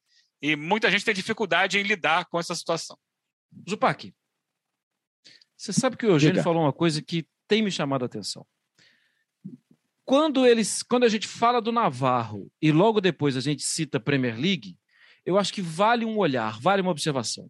E 0.43 0.55
muita 0.57 0.91
gente 0.91 1.05
tem 1.05 1.15
dificuldade 1.15 1.79
em 1.79 1.83
lidar 1.83 2.27
com 2.27 2.39
essa 2.39 2.55
situação. 2.55 2.99
Zupac, 3.69 4.13
você 5.57 5.73
sabe 5.73 5.97
que 5.97 6.07
o 6.07 6.11
Eugênio 6.11 6.35
Diga. 6.35 6.45
falou 6.45 6.63
uma 6.63 6.73
coisa 6.73 7.03
que 7.03 7.27
tem 7.49 7.63
me 7.63 7.71
chamado 7.71 8.03
a 8.03 8.07
atenção. 8.07 8.47
Quando, 10.05 10.47
eles, 10.47 10.83
quando 10.83 11.05
a 11.05 11.09
gente 11.09 11.27
fala 11.27 11.61
do 11.61 11.73
Navarro 11.73 12.51
e 12.63 12.71
logo 12.71 13.01
depois 13.01 13.37
a 13.37 13.41
gente 13.41 13.63
cita 13.63 13.99
Premier 13.99 14.39
League, 14.39 14.77
eu 15.25 15.39
acho 15.39 15.53
que 15.53 15.63
vale 15.63 16.05
um 16.05 16.19
olhar, 16.19 16.61
vale 16.61 16.83
uma 16.83 16.91
observação. 16.91 17.49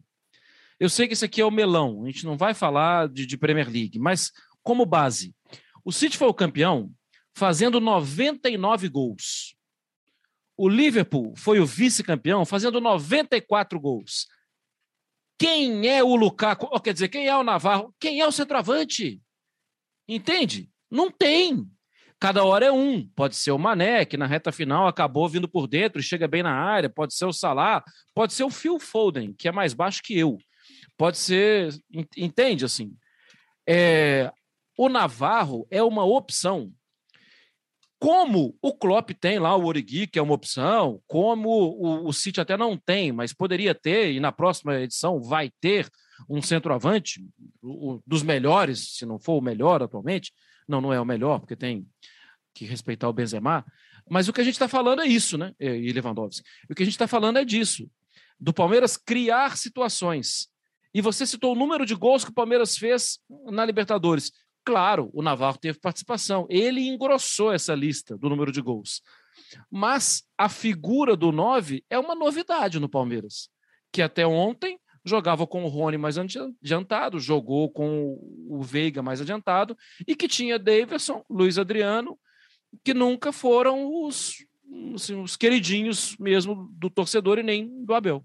Eu 0.78 0.88
sei 0.88 1.06
que 1.06 1.12
esse 1.12 1.24
aqui 1.24 1.40
é 1.40 1.44
o 1.44 1.50
melão, 1.50 2.04
a 2.04 2.06
gente 2.06 2.24
não 2.24 2.36
vai 2.36 2.54
falar 2.54 3.08
de, 3.08 3.26
de 3.26 3.36
Premier 3.36 3.68
League, 3.68 3.98
mas 3.98 4.30
como 4.62 4.86
base, 4.86 5.34
o 5.84 5.92
City 5.92 6.16
foi 6.16 6.28
o 6.28 6.34
campeão 6.34 6.92
fazendo 7.34 7.80
99 7.80 8.88
gols. 8.88 9.56
O 10.56 10.68
Liverpool 10.68 11.34
foi 11.36 11.60
o 11.60 11.66
vice-campeão 11.66 12.44
fazendo 12.44 12.80
94 12.80 13.78
gols. 13.80 14.26
Quem 15.38 15.86
é 15.86 16.02
o 16.02 16.16
Lukaku? 16.16 16.68
Quer 16.80 16.92
dizer, 16.92 17.08
quem 17.08 17.28
é 17.28 17.36
o 17.36 17.44
Navarro? 17.44 17.94
Quem 18.00 18.20
é 18.20 18.26
o 18.26 18.32
centroavante? 18.32 19.22
Entende? 20.08 20.68
Não 20.90 21.10
tem. 21.10 21.64
Cada 22.20 22.44
hora 22.44 22.66
é 22.66 22.72
um. 22.72 23.06
Pode 23.14 23.36
ser 23.36 23.52
o 23.52 23.58
Mané, 23.58 24.04
que 24.04 24.16
na 24.16 24.26
reta 24.26 24.50
final 24.50 24.88
acabou 24.88 25.28
vindo 25.28 25.48
por 25.48 25.68
dentro 25.68 26.00
e 26.00 26.02
chega 26.02 26.26
bem 26.26 26.42
na 26.42 26.52
área. 26.52 26.90
Pode 26.90 27.14
ser 27.14 27.26
o 27.26 27.32
Salah. 27.32 27.84
Pode 28.14 28.32
ser 28.32 28.44
o 28.44 28.50
Phil 28.50 28.80
Foden, 28.80 29.32
que 29.32 29.46
é 29.46 29.52
mais 29.52 29.72
baixo 29.72 30.02
que 30.02 30.18
eu. 30.18 30.36
Pode 30.96 31.16
ser. 31.16 31.72
Entende 32.16 32.64
assim? 32.64 32.92
É, 33.68 34.32
o 34.76 34.88
Navarro 34.88 35.66
é 35.70 35.82
uma 35.82 36.04
opção. 36.04 36.72
Como 38.00 38.56
o 38.62 38.72
Klopp 38.72 39.10
tem 39.10 39.38
lá 39.38 39.56
o 39.56 39.64
Origi, 39.64 40.06
que 40.06 40.18
é 40.18 40.22
uma 40.22 40.34
opção, 40.34 41.02
como 41.06 41.48
o, 41.50 42.06
o 42.06 42.12
City 42.12 42.40
até 42.40 42.56
não 42.56 42.76
tem, 42.76 43.10
mas 43.10 43.32
poderia 43.32 43.74
ter, 43.74 44.12
e 44.12 44.20
na 44.20 44.30
próxima 44.30 44.80
edição 44.80 45.20
vai 45.20 45.50
ter 45.60 45.88
um 46.30 46.40
centroavante, 46.40 47.20
o, 47.60 48.00
dos 48.06 48.22
melhores, 48.22 48.96
se 48.96 49.04
não 49.04 49.18
for 49.18 49.38
o 49.38 49.42
melhor 49.42 49.82
atualmente, 49.82 50.32
não, 50.68 50.80
não 50.80 50.92
é 50.92 51.00
o 51.00 51.04
melhor, 51.04 51.40
porque 51.40 51.56
tem 51.56 51.88
que 52.54 52.64
respeitar 52.64 53.08
o 53.08 53.12
Benzema. 53.12 53.64
Mas 54.10 54.28
o 54.28 54.32
que 54.32 54.40
a 54.40 54.44
gente 54.44 54.54
está 54.54 54.68
falando 54.68 55.02
é 55.02 55.06
isso, 55.06 55.38
né? 55.38 55.52
E 55.58 55.92
Lewandowski. 55.92 56.46
O 56.70 56.74
que 56.74 56.82
a 56.82 56.86
gente 56.86 56.94
está 56.94 57.08
falando 57.08 57.38
é 57.38 57.44
disso. 57.44 57.90
Do 58.38 58.52
Palmeiras 58.52 58.96
criar 58.96 59.56
situações. 59.56 60.48
E 60.94 61.00
você 61.00 61.26
citou 61.26 61.52
o 61.52 61.58
número 61.58 61.84
de 61.84 61.94
gols 61.94 62.24
que 62.24 62.30
o 62.30 62.34
Palmeiras 62.34 62.76
fez 62.76 63.18
na 63.46 63.64
Libertadores. 63.64 64.32
Claro, 64.64 65.10
o 65.12 65.22
Navarro 65.22 65.58
teve 65.58 65.78
participação. 65.78 66.46
Ele 66.48 66.86
engrossou 66.86 67.52
essa 67.52 67.74
lista 67.74 68.16
do 68.16 68.28
número 68.28 68.50
de 68.50 68.60
gols. 68.60 69.02
Mas 69.70 70.24
a 70.36 70.48
figura 70.48 71.16
do 71.16 71.30
9 71.30 71.84
é 71.88 71.98
uma 71.98 72.14
novidade 72.14 72.80
no 72.80 72.88
Palmeiras, 72.88 73.48
que 73.92 74.02
até 74.02 74.26
ontem 74.26 74.78
jogava 75.08 75.46
com 75.46 75.64
o 75.64 75.68
Rony 75.68 75.98
mais 75.98 76.16
adiantado, 76.18 77.18
jogou 77.18 77.70
com 77.70 78.18
o 78.48 78.62
Veiga 78.62 79.02
mais 79.02 79.20
adiantado, 79.20 79.76
e 80.06 80.14
que 80.14 80.28
tinha 80.28 80.58
Davidson, 80.58 81.24
Luiz 81.28 81.58
Adriano, 81.58 82.18
que 82.84 82.94
nunca 82.94 83.32
foram 83.32 84.04
os, 84.04 84.34
assim, 84.94 85.20
os 85.20 85.36
queridinhos 85.36 86.16
mesmo 86.18 86.68
do 86.72 86.90
torcedor 86.90 87.38
e 87.38 87.42
nem 87.42 87.84
do 87.84 87.94
Abel. 87.94 88.24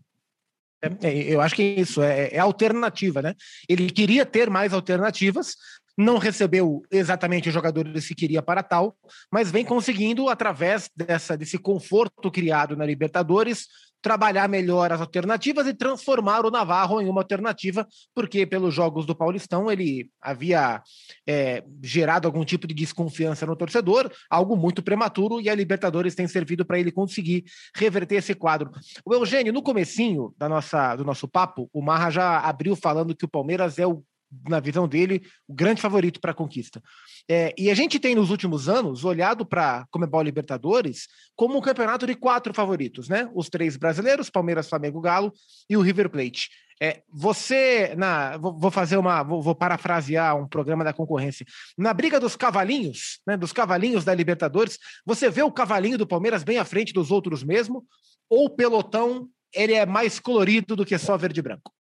É, 0.81 1.07
é 1.07 1.33
eu 1.33 1.41
acho 1.41 1.55
que 1.55 1.61
é 1.61 1.79
isso, 1.79 2.01
é, 2.01 2.29
é 2.33 2.39
alternativa, 2.39 3.21
né? 3.21 3.35
Ele 3.67 3.89
queria 3.89 4.25
ter 4.25 4.49
mais 4.49 4.73
alternativas, 4.73 5.55
não 5.97 6.17
recebeu 6.17 6.81
exatamente 6.91 7.47
os 7.47 7.53
jogadores 7.53 8.07
que 8.07 8.15
queria 8.15 8.41
para 8.41 8.63
tal, 8.63 8.95
mas 9.31 9.51
vem 9.51 9.63
conseguindo, 9.63 10.27
através 10.27 10.89
dessa, 10.95 11.37
desse 11.37 11.57
conforto 11.57 12.31
criado 12.31 12.75
na 12.75 12.85
Libertadores, 12.85 13.67
trabalhar 14.03 14.49
melhor 14.49 14.91
as 14.91 14.99
alternativas 14.99 15.65
e 15.65 15.73
transformar 15.73 16.45
o 16.45 16.51
Navarro 16.51 17.01
em 17.01 17.07
uma 17.07 17.21
alternativa, 17.21 17.87
porque 18.13 18.45
pelos 18.45 18.75
jogos 18.75 19.05
do 19.05 19.15
Paulistão 19.15 19.71
ele 19.71 20.09
havia 20.21 20.83
é, 21.25 21.63
gerado 21.81 22.27
algum 22.27 22.43
tipo 22.43 22.67
de 22.67 22.73
desconfiança 22.73 23.45
no 23.45 23.55
torcedor, 23.55 24.11
algo 24.29 24.57
muito 24.57 24.83
prematuro, 24.83 25.39
e 25.39 25.49
a 25.49 25.55
Libertadores 25.55 26.13
tem 26.13 26.27
servido 26.27 26.65
para 26.65 26.77
ele 26.77 26.91
conseguir 26.91 27.45
reverter 27.73 28.15
esse 28.15 28.35
quadro. 28.35 28.71
O 29.05 29.13
Eugênio, 29.13 29.53
no 29.53 29.63
comecinho 29.63 30.35
da 30.37 30.49
nossa, 30.49 30.97
do 30.97 31.05
nosso 31.05 31.25
papo, 31.25 31.69
o 31.71 31.81
Marra 31.81 32.09
já 32.09 32.39
abriu 32.39 32.75
falando 32.75 33.15
que 33.15 33.23
o 33.23 33.29
Palmeiras 33.29 33.79
é 33.79 33.87
o 33.87 34.03
na 34.47 34.59
visão 34.59 34.87
dele, 34.87 35.21
o 35.47 35.53
grande 35.53 35.81
favorito 35.81 36.19
para 36.19 36.31
a 36.31 36.35
conquista. 36.35 36.81
É, 37.29 37.53
e 37.57 37.69
a 37.69 37.75
gente 37.75 37.99
tem 37.99 38.15
nos 38.15 38.29
últimos 38.29 38.67
anos 38.67 39.05
olhado 39.05 39.45
para 39.45 39.85
Comebol 39.91 40.21
Libertadores 40.21 41.07
como 41.35 41.57
um 41.57 41.61
campeonato 41.61 42.05
de 42.05 42.15
quatro 42.15 42.53
favoritos, 42.53 43.07
né? 43.07 43.29
Os 43.33 43.49
três 43.49 43.77
brasileiros, 43.77 44.29
Palmeiras, 44.29 44.67
Flamengo, 44.67 45.01
Galo 45.01 45.31
e 45.69 45.77
o 45.77 45.81
River 45.81 46.09
Plate. 46.09 46.49
É, 46.81 47.01
você, 47.09 47.93
na, 47.95 48.37
vou 48.37 48.71
fazer 48.71 48.97
uma, 48.97 49.23
vou, 49.23 49.41
vou, 49.41 49.55
parafrasear 49.55 50.35
um 50.35 50.47
programa 50.47 50.83
da 50.83 50.91
concorrência. 50.91 51.45
Na 51.77 51.93
briga 51.93 52.19
dos 52.19 52.35
cavalinhos, 52.35 53.19
né, 53.25 53.37
dos 53.37 53.53
cavalinhos 53.53 54.03
da 54.03 54.13
Libertadores, 54.13 54.77
você 55.05 55.29
vê 55.29 55.43
o 55.43 55.51
cavalinho 55.51 55.97
do 55.97 56.07
Palmeiras 56.07 56.43
bem 56.43 56.57
à 56.57 56.65
frente 56.65 56.91
dos 56.91 57.11
outros 57.11 57.43
mesmo, 57.43 57.85
ou 58.29 58.45
o 58.45 58.49
pelotão 58.49 59.29
ele 59.53 59.73
é 59.73 59.85
mais 59.85 60.19
colorido 60.19 60.75
do 60.75 60.85
que 60.85 60.97
só 60.97 61.15
verde 61.15 61.39
e 61.39 61.43
branco? 61.43 61.71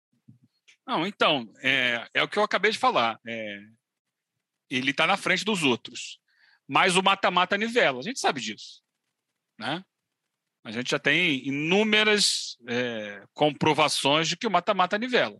Não, 0.85 1.07
então, 1.07 1.51
é, 1.61 2.07
é 2.13 2.23
o 2.23 2.27
que 2.27 2.37
eu 2.37 2.43
acabei 2.43 2.71
de 2.71 2.77
falar. 2.77 3.19
É, 3.25 3.59
ele 4.69 4.91
está 4.91 5.07
na 5.07 5.17
frente 5.17 5.45
dos 5.45 5.63
outros. 5.63 6.19
Mas 6.67 6.95
o 6.95 7.03
mata-mata 7.03 7.57
nivela, 7.57 7.99
a 7.99 8.03
gente 8.03 8.19
sabe 8.19 8.41
disso. 8.41 8.81
Né? 9.59 9.83
A 10.63 10.71
gente 10.71 10.91
já 10.91 10.99
tem 10.99 11.45
inúmeras 11.47 12.57
é, 12.67 13.23
comprovações 13.33 14.27
de 14.27 14.37
que 14.37 14.47
o 14.47 14.51
mata-mata 14.51 14.97
nivela. 14.97 15.37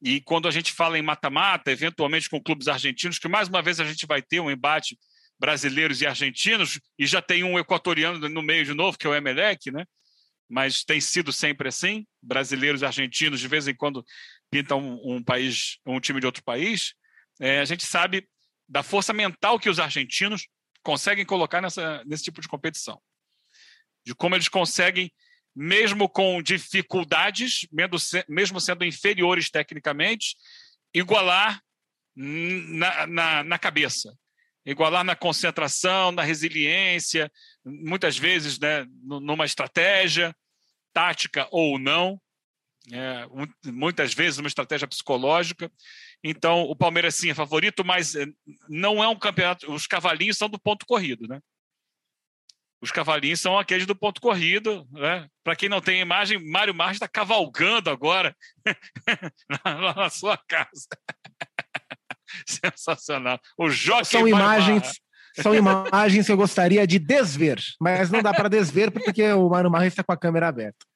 E 0.00 0.20
quando 0.20 0.46
a 0.46 0.50
gente 0.50 0.72
fala 0.72 0.96
em 0.96 1.02
mata-mata, 1.02 1.72
eventualmente 1.72 2.30
com 2.30 2.42
clubes 2.42 2.68
argentinos, 2.68 3.18
que 3.18 3.26
mais 3.26 3.48
uma 3.48 3.60
vez 3.60 3.80
a 3.80 3.84
gente 3.84 4.06
vai 4.06 4.22
ter 4.22 4.38
um 4.38 4.50
embate 4.50 4.96
brasileiros 5.40 6.00
e 6.00 6.06
argentinos, 6.06 6.80
e 6.98 7.06
já 7.06 7.20
tem 7.20 7.44
um 7.44 7.58
equatoriano 7.58 8.28
no 8.28 8.42
meio 8.42 8.64
de 8.64 8.74
novo, 8.74 8.98
que 8.98 9.06
é 9.06 9.10
o 9.10 9.14
Emelec, 9.14 9.70
né? 9.70 9.84
mas 10.48 10.82
tem 10.82 11.00
sido 11.00 11.32
sempre 11.32 11.68
assim, 11.68 12.06
brasileiros 12.22 12.80
e 12.80 12.86
argentinos 12.86 13.38
de 13.38 13.46
vez 13.46 13.68
em 13.68 13.74
quando 13.74 14.04
pinta 14.50 14.74
um, 14.74 15.16
um 15.16 15.22
país, 15.22 15.78
um 15.86 16.00
time 16.00 16.20
de 16.20 16.26
outro 16.26 16.42
país, 16.42 16.94
é, 17.40 17.60
a 17.60 17.64
gente 17.64 17.84
sabe 17.84 18.28
da 18.68 18.82
força 18.82 19.12
mental 19.12 19.58
que 19.58 19.70
os 19.70 19.78
argentinos 19.78 20.46
conseguem 20.82 21.24
colocar 21.24 21.60
nessa, 21.60 22.02
nesse 22.04 22.24
tipo 22.24 22.40
de 22.40 22.48
competição. 22.48 23.00
De 24.04 24.14
como 24.14 24.34
eles 24.34 24.48
conseguem, 24.48 25.12
mesmo 25.54 26.08
com 26.08 26.42
dificuldades, 26.42 27.66
mesmo 28.28 28.60
sendo 28.60 28.84
inferiores 28.84 29.50
tecnicamente, 29.50 30.36
igualar 30.94 31.60
na, 32.14 33.06
na, 33.06 33.44
na 33.44 33.58
cabeça, 33.58 34.16
igualar 34.64 35.04
na 35.04 35.16
concentração, 35.16 36.12
na 36.12 36.22
resiliência, 36.22 37.30
muitas 37.64 38.18
vezes 38.18 38.58
né, 38.58 38.86
numa 39.02 39.44
estratégia. 39.44 40.34
tática 40.92 41.46
ou 41.52 41.78
não, 41.78 42.20
é, 42.92 43.26
muitas 43.66 44.14
vezes 44.14 44.38
uma 44.38 44.48
estratégia 44.48 44.88
psicológica. 44.88 45.70
Então, 46.22 46.62
o 46.62 46.74
Palmeiras 46.74 47.14
sim 47.14 47.30
é 47.30 47.34
favorito, 47.34 47.84
mas 47.84 48.14
eh, 48.14 48.26
não 48.68 49.02
é 49.02 49.08
um 49.08 49.18
campeonato. 49.18 49.70
Os 49.72 49.86
cavalinhos 49.86 50.38
são 50.38 50.48
do 50.48 50.58
ponto 50.58 50.86
corrido, 50.86 51.26
né? 51.28 51.40
Os 52.80 52.92
cavalinhos 52.92 53.40
são 53.40 53.58
aqueles 53.58 53.86
do 53.86 53.96
ponto 53.96 54.20
corrido, 54.20 54.86
né? 54.92 55.28
Para 55.42 55.56
quem 55.56 55.68
não 55.68 55.80
tem 55.80 56.00
imagem, 56.00 56.38
Mário 56.50 56.74
Marques 56.74 56.96
está 56.96 57.08
cavalgando 57.08 57.90
agora 57.90 58.36
na, 59.64 59.94
na, 59.94 60.10
sua 60.10 60.36
casa. 60.36 60.86
Sensacional. 62.46 63.40
O 63.56 63.68
Jockey 63.68 64.04
São 64.04 64.28
imagens. 64.28 65.00
São 65.34 65.54
imagens 65.54 66.26
que 66.26 66.32
eu 66.32 66.36
gostaria 66.36 66.86
de 66.86 66.98
desver, 66.98 67.60
mas 67.80 68.10
não 68.10 68.20
dá 68.22 68.32
para 68.32 68.48
desver 68.48 68.90
porque 68.90 69.22
o 69.32 69.48
Mário 69.48 69.70
Marques 69.70 69.92
está 69.92 70.02
com 70.02 70.10
a 70.10 70.16
câmera 70.16 70.48
aberta. 70.48 70.87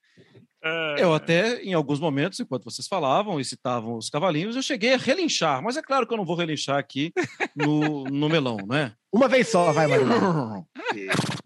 Eu 0.99 1.13
até, 1.13 1.61
em 1.63 1.75
alguns 1.75 1.99
momentos, 1.99 2.39
enquanto 2.39 2.65
vocês 2.65 2.87
falavam 2.87 3.41
e 3.41 3.45
citavam 3.45 3.97
os 3.97 4.09
cavalinhos, 4.09 4.55
eu 4.55 4.63
cheguei 4.63 4.95
a 4.95 4.99
relinchar, 4.99 5.61
mas 5.61 5.77
é 5.77 5.83
claro 5.83 6.07
que 6.07 6.13
eu 6.13 6.17
não 6.17 6.25
vou 6.25 6.37
relinchar 6.37 6.79
aqui 6.79 7.13
no, 7.55 8.05
no 8.05 8.29
melão, 8.29 8.59
né? 8.69 8.95
Uma 9.13 9.29
vez 9.29 9.49
só, 9.49 9.73
vai, 9.73 9.87
Mário. 9.87 10.07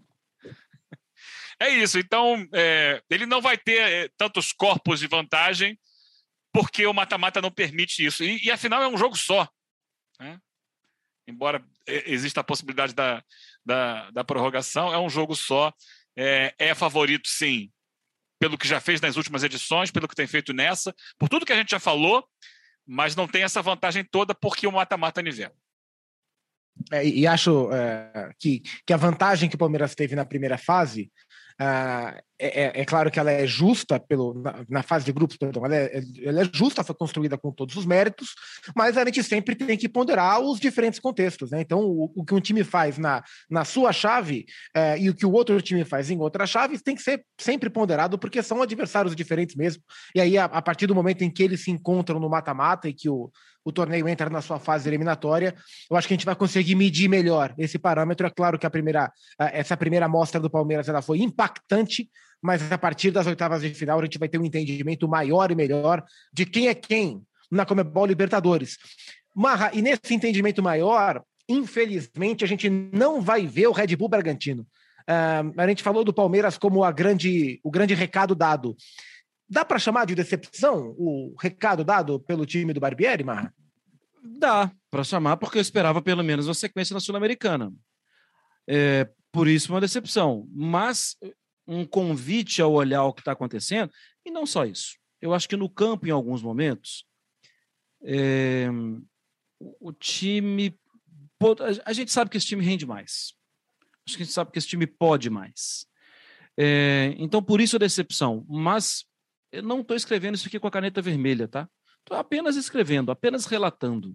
É 1.58 1.70
isso, 1.70 1.98
então 1.98 2.46
é, 2.52 3.02
ele 3.08 3.24
não 3.24 3.40
vai 3.40 3.56
ter 3.56 3.80
é, 3.80 4.10
tantos 4.14 4.52
corpos 4.52 5.00
de 5.00 5.06
vantagem 5.06 5.78
porque 6.52 6.86
o 6.86 6.92
mata-mata 6.92 7.40
não 7.40 7.50
permite 7.50 8.04
isso. 8.04 8.22
E, 8.22 8.44
e, 8.44 8.50
afinal 8.50 8.82
é 8.82 8.88
um 8.88 8.96
jogo 8.96 9.16
só. 9.16 9.48
Né? 10.20 10.38
Embora 11.26 11.64
é, 11.86 12.10
exista 12.12 12.40
a 12.40 12.44
possibilidade 12.44 12.94
da, 12.94 13.24
da, 13.64 14.10
da 14.10 14.24
prorrogação, 14.24 14.92
é 14.92 14.98
um 14.98 15.08
jogo 15.08 15.34
só. 15.34 15.72
É, 16.14 16.54
é 16.58 16.74
favorito, 16.74 17.26
sim, 17.28 17.70
pelo 18.38 18.58
que 18.58 18.68
já 18.68 18.80
fez 18.80 19.00
nas 19.00 19.16
últimas 19.16 19.42
edições, 19.42 19.90
pelo 19.90 20.08
que 20.08 20.14
tem 20.14 20.26
feito 20.26 20.52
nessa, 20.52 20.94
por 21.18 21.28
tudo 21.28 21.46
que 21.46 21.52
a 21.52 21.56
gente 21.56 21.70
já 21.70 21.80
falou, 21.80 22.26
mas 22.86 23.16
não 23.16 23.26
tem 23.26 23.42
essa 23.42 23.62
vantagem 23.62 24.04
toda 24.04 24.34
porque 24.34 24.66
o 24.66 24.72
mata-mata 24.72 25.22
nivela. 25.22 25.54
É, 26.92 27.06
e 27.06 27.26
acho 27.26 27.72
é, 27.72 28.30
que, 28.38 28.62
que 28.86 28.92
a 28.92 28.96
vantagem 28.96 29.48
que 29.48 29.56
o 29.56 29.58
Palmeiras 29.58 29.94
teve 29.94 30.14
na 30.14 30.26
primeira 30.26 30.58
fase 30.58 31.10
ah, 31.58 32.20
é, 32.38 32.64
é, 32.64 32.80
é, 32.82 32.84
claro 32.84 33.10
que 33.10 33.18
ela 33.18 33.30
é 33.30 33.46
justa 33.46 33.98
pelo, 33.98 34.34
na, 34.34 34.64
na 34.68 34.82
fase 34.82 35.06
de 35.06 35.12
grupos, 35.12 35.38
perdão, 35.38 35.64
ela 35.64 35.74
é, 35.74 36.02
ela 36.22 36.42
é, 36.42 36.50
justa, 36.52 36.84
foi 36.84 36.94
construída 36.94 37.38
com 37.38 37.50
todos 37.50 37.74
os 37.76 37.86
méritos, 37.86 38.34
mas 38.76 38.98
a 38.98 39.04
gente 39.06 39.22
sempre 39.22 39.54
tem 39.54 39.76
que 39.78 39.88
ponderar 39.88 40.38
os 40.40 40.60
diferentes 40.60 41.00
contextos. 41.00 41.50
Né? 41.50 41.62
Então, 41.62 41.80
o, 41.80 42.12
o 42.14 42.24
que 42.24 42.34
um 42.34 42.40
time 42.40 42.62
faz 42.62 42.98
na, 42.98 43.24
na 43.48 43.64
sua 43.64 43.90
chave 43.90 44.44
eh, 44.74 44.98
e 44.98 45.08
o 45.08 45.14
que 45.14 45.24
o 45.24 45.32
outro 45.32 45.60
time 45.62 45.82
faz 45.82 46.10
em 46.10 46.20
outra 46.20 46.46
chave 46.46 46.78
tem 46.78 46.94
que 46.94 47.02
ser 47.02 47.24
sempre 47.40 47.70
ponderado, 47.70 48.18
porque 48.18 48.42
são 48.42 48.60
adversários 48.60 49.16
diferentes 49.16 49.56
mesmo. 49.56 49.82
E 50.14 50.20
aí, 50.20 50.36
a, 50.36 50.44
a 50.44 50.60
partir 50.60 50.86
do 50.86 50.94
momento 50.94 51.22
em 51.22 51.30
que 51.30 51.42
eles 51.42 51.64
se 51.64 51.70
encontram 51.70 52.20
no 52.20 52.28
mata-mata 52.28 52.86
e 52.86 52.92
que 52.92 53.08
o, 53.08 53.30
o 53.66 53.72
torneio 53.72 54.08
entra 54.08 54.30
na 54.30 54.40
sua 54.40 54.60
fase 54.60 54.88
eliminatória, 54.88 55.52
eu 55.90 55.96
acho 55.96 56.06
que 56.06 56.14
a 56.14 56.16
gente 56.16 56.24
vai 56.24 56.36
conseguir 56.36 56.76
medir 56.76 57.08
melhor 57.08 57.52
esse 57.58 57.80
parâmetro. 57.80 58.24
É 58.24 58.30
claro 58.30 58.56
que 58.56 58.64
a 58.64 58.70
primeira, 58.70 59.10
essa 59.36 59.76
primeira 59.76 60.06
amostra 60.06 60.40
do 60.40 60.48
Palmeiras 60.48 60.88
ela 60.88 61.02
foi 61.02 61.18
impactante, 61.18 62.08
mas 62.40 62.70
a 62.70 62.78
partir 62.78 63.10
das 63.10 63.26
oitavas 63.26 63.62
de 63.62 63.74
final 63.74 63.98
a 63.98 64.04
gente 64.04 64.20
vai 64.20 64.28
ter 64.28 64.38
um 64.38 64.44
entendimento 64.44 65.08
maior 65.08 65.50
e 65.50 65.56
melhor 65.56 66.04
de 66.32 66.46
quem 66.46 66.68
é 66.68 66.74
quem 66.74 67.20
na 67.50 67.66
Comebol 67.66 68.06
Libertadores. 68.06 68.76
Marra, 69.34 69.72
e 69.74 69.82
nesse 69.82 70.14
entendimento 70.14 70.62
maior, 70.62 71.20
infelizmente, 71.48 72.44
a 72.44 72.46
gente 72.46 72.70
não 72.70 73.20
vai 73.20 73.48
ver 73.48 73.66
o 73.66 73.72
Red 73.72 73.96
Bull 73.96 74.08
Bragantino. 74.08 74.62
Uh, 75.08 75.52
a 75.56 75.66
gente 75.66 75.82
falou 75.82 76.04
do 76.04 76.12
Palmeiras 76.12 76.56
como 76.56 76.84
a 76.84 76.92
grande, 76.92 77.60
o 77.64 77.70
grande 77.70 77.94
recado 77.94 78.32
dado. 78.32 78.76
Dá 79.48 79.64
para 79.64 79.78
chamar 79.78 80.06
de 80.06 80.14
decepção 80.14 80.94
o 80.98 81.34
recado 81.38 81.84
dado 81.84 82.18
pelo 82.18 82.44
time 82.44 82.72
do 82.72 82.80
Barbieri, 82.80 83.22
Marra? 83.22 83.54
Dá 84.22 84.72
para 84.90 85.04
chamar, 85.04 85.36
porque 85.36 85.58
eu 85.58 85.62
esperava 85.62 86.02
pelo 86.02 86.24
menos 86.24 86.48
uma 86.48 86.54
sequência 86.54 86.94
na 86.94 87.00
Sul-Americana. 87.00 87.72
É, 88.68 89.08
por 89.30 89.46
isso, 89.46 89.72
uma 89.72 89.80
decepção. 89.80 90.48
Mas 90.52 91.16
um 91.66 91.84
convite 91.84 92.60
ao 92.60 92.72
olhar 92.72 93.04
o 93.04 93.12
que 93.12 93.20
está 93.20 93.32
acontecendo, 93.32 93.92
e 94.24 94.30
não 94.30 94.46
só 94.46 94.64
isso. 94.64 94.96
Eu 95.20 95.32
acho 95.32 95.48
que 95.48 95.56
no 95.56 95.68
campo, 95.68 96.06
em 96.06 96.10
alguns 96.10 96.42
momentos, 96.42 97.04
é, 98.02 98.68
o 99.58 99.92
time. 99.92 100.78
A 101.84 101.92
gente 101.92 102.10
sabe 102.10 102.30
que 102.30 102.36
esse 102.36 102.46
time 102.46 102.64
rende 102.64 102.86
mais. 102.86 103.34
Acho 104.06 104.16
que 104.16 104.22
a 104.22 104.26
gente 104.26 104.34
sabe 104.34 104.50
que 104.50 104.58
esse 104.58 104.68
time 104.68 104.86
pode 104.86 105.28
mais. 105.28 105.86
É, 106.56 107.14
então, 107.18 107.42
por 107.42 107.60
isso 107.60 107.76
a 107.76 107.78
decepção. 107.78 108.44
Mas 108.48 109.04
eu 109.56 109.62
não 109.62 109.80
estou 109.80 109.96
escrevendo 109.96 110.34
isso 110.34 110.46
aqui 110.46 110.58
com 110.60 110.66
a 110.66 110.70
caneta 110.70 111.00
vermelha, 111.00 111.48
tá? 111.48 111.68
Estou 112.00 112.16
apenas 112.16 112.56
escrevendo, 112.56 113.10
apenas 113.10 113.46
relatando. 113.46 114.14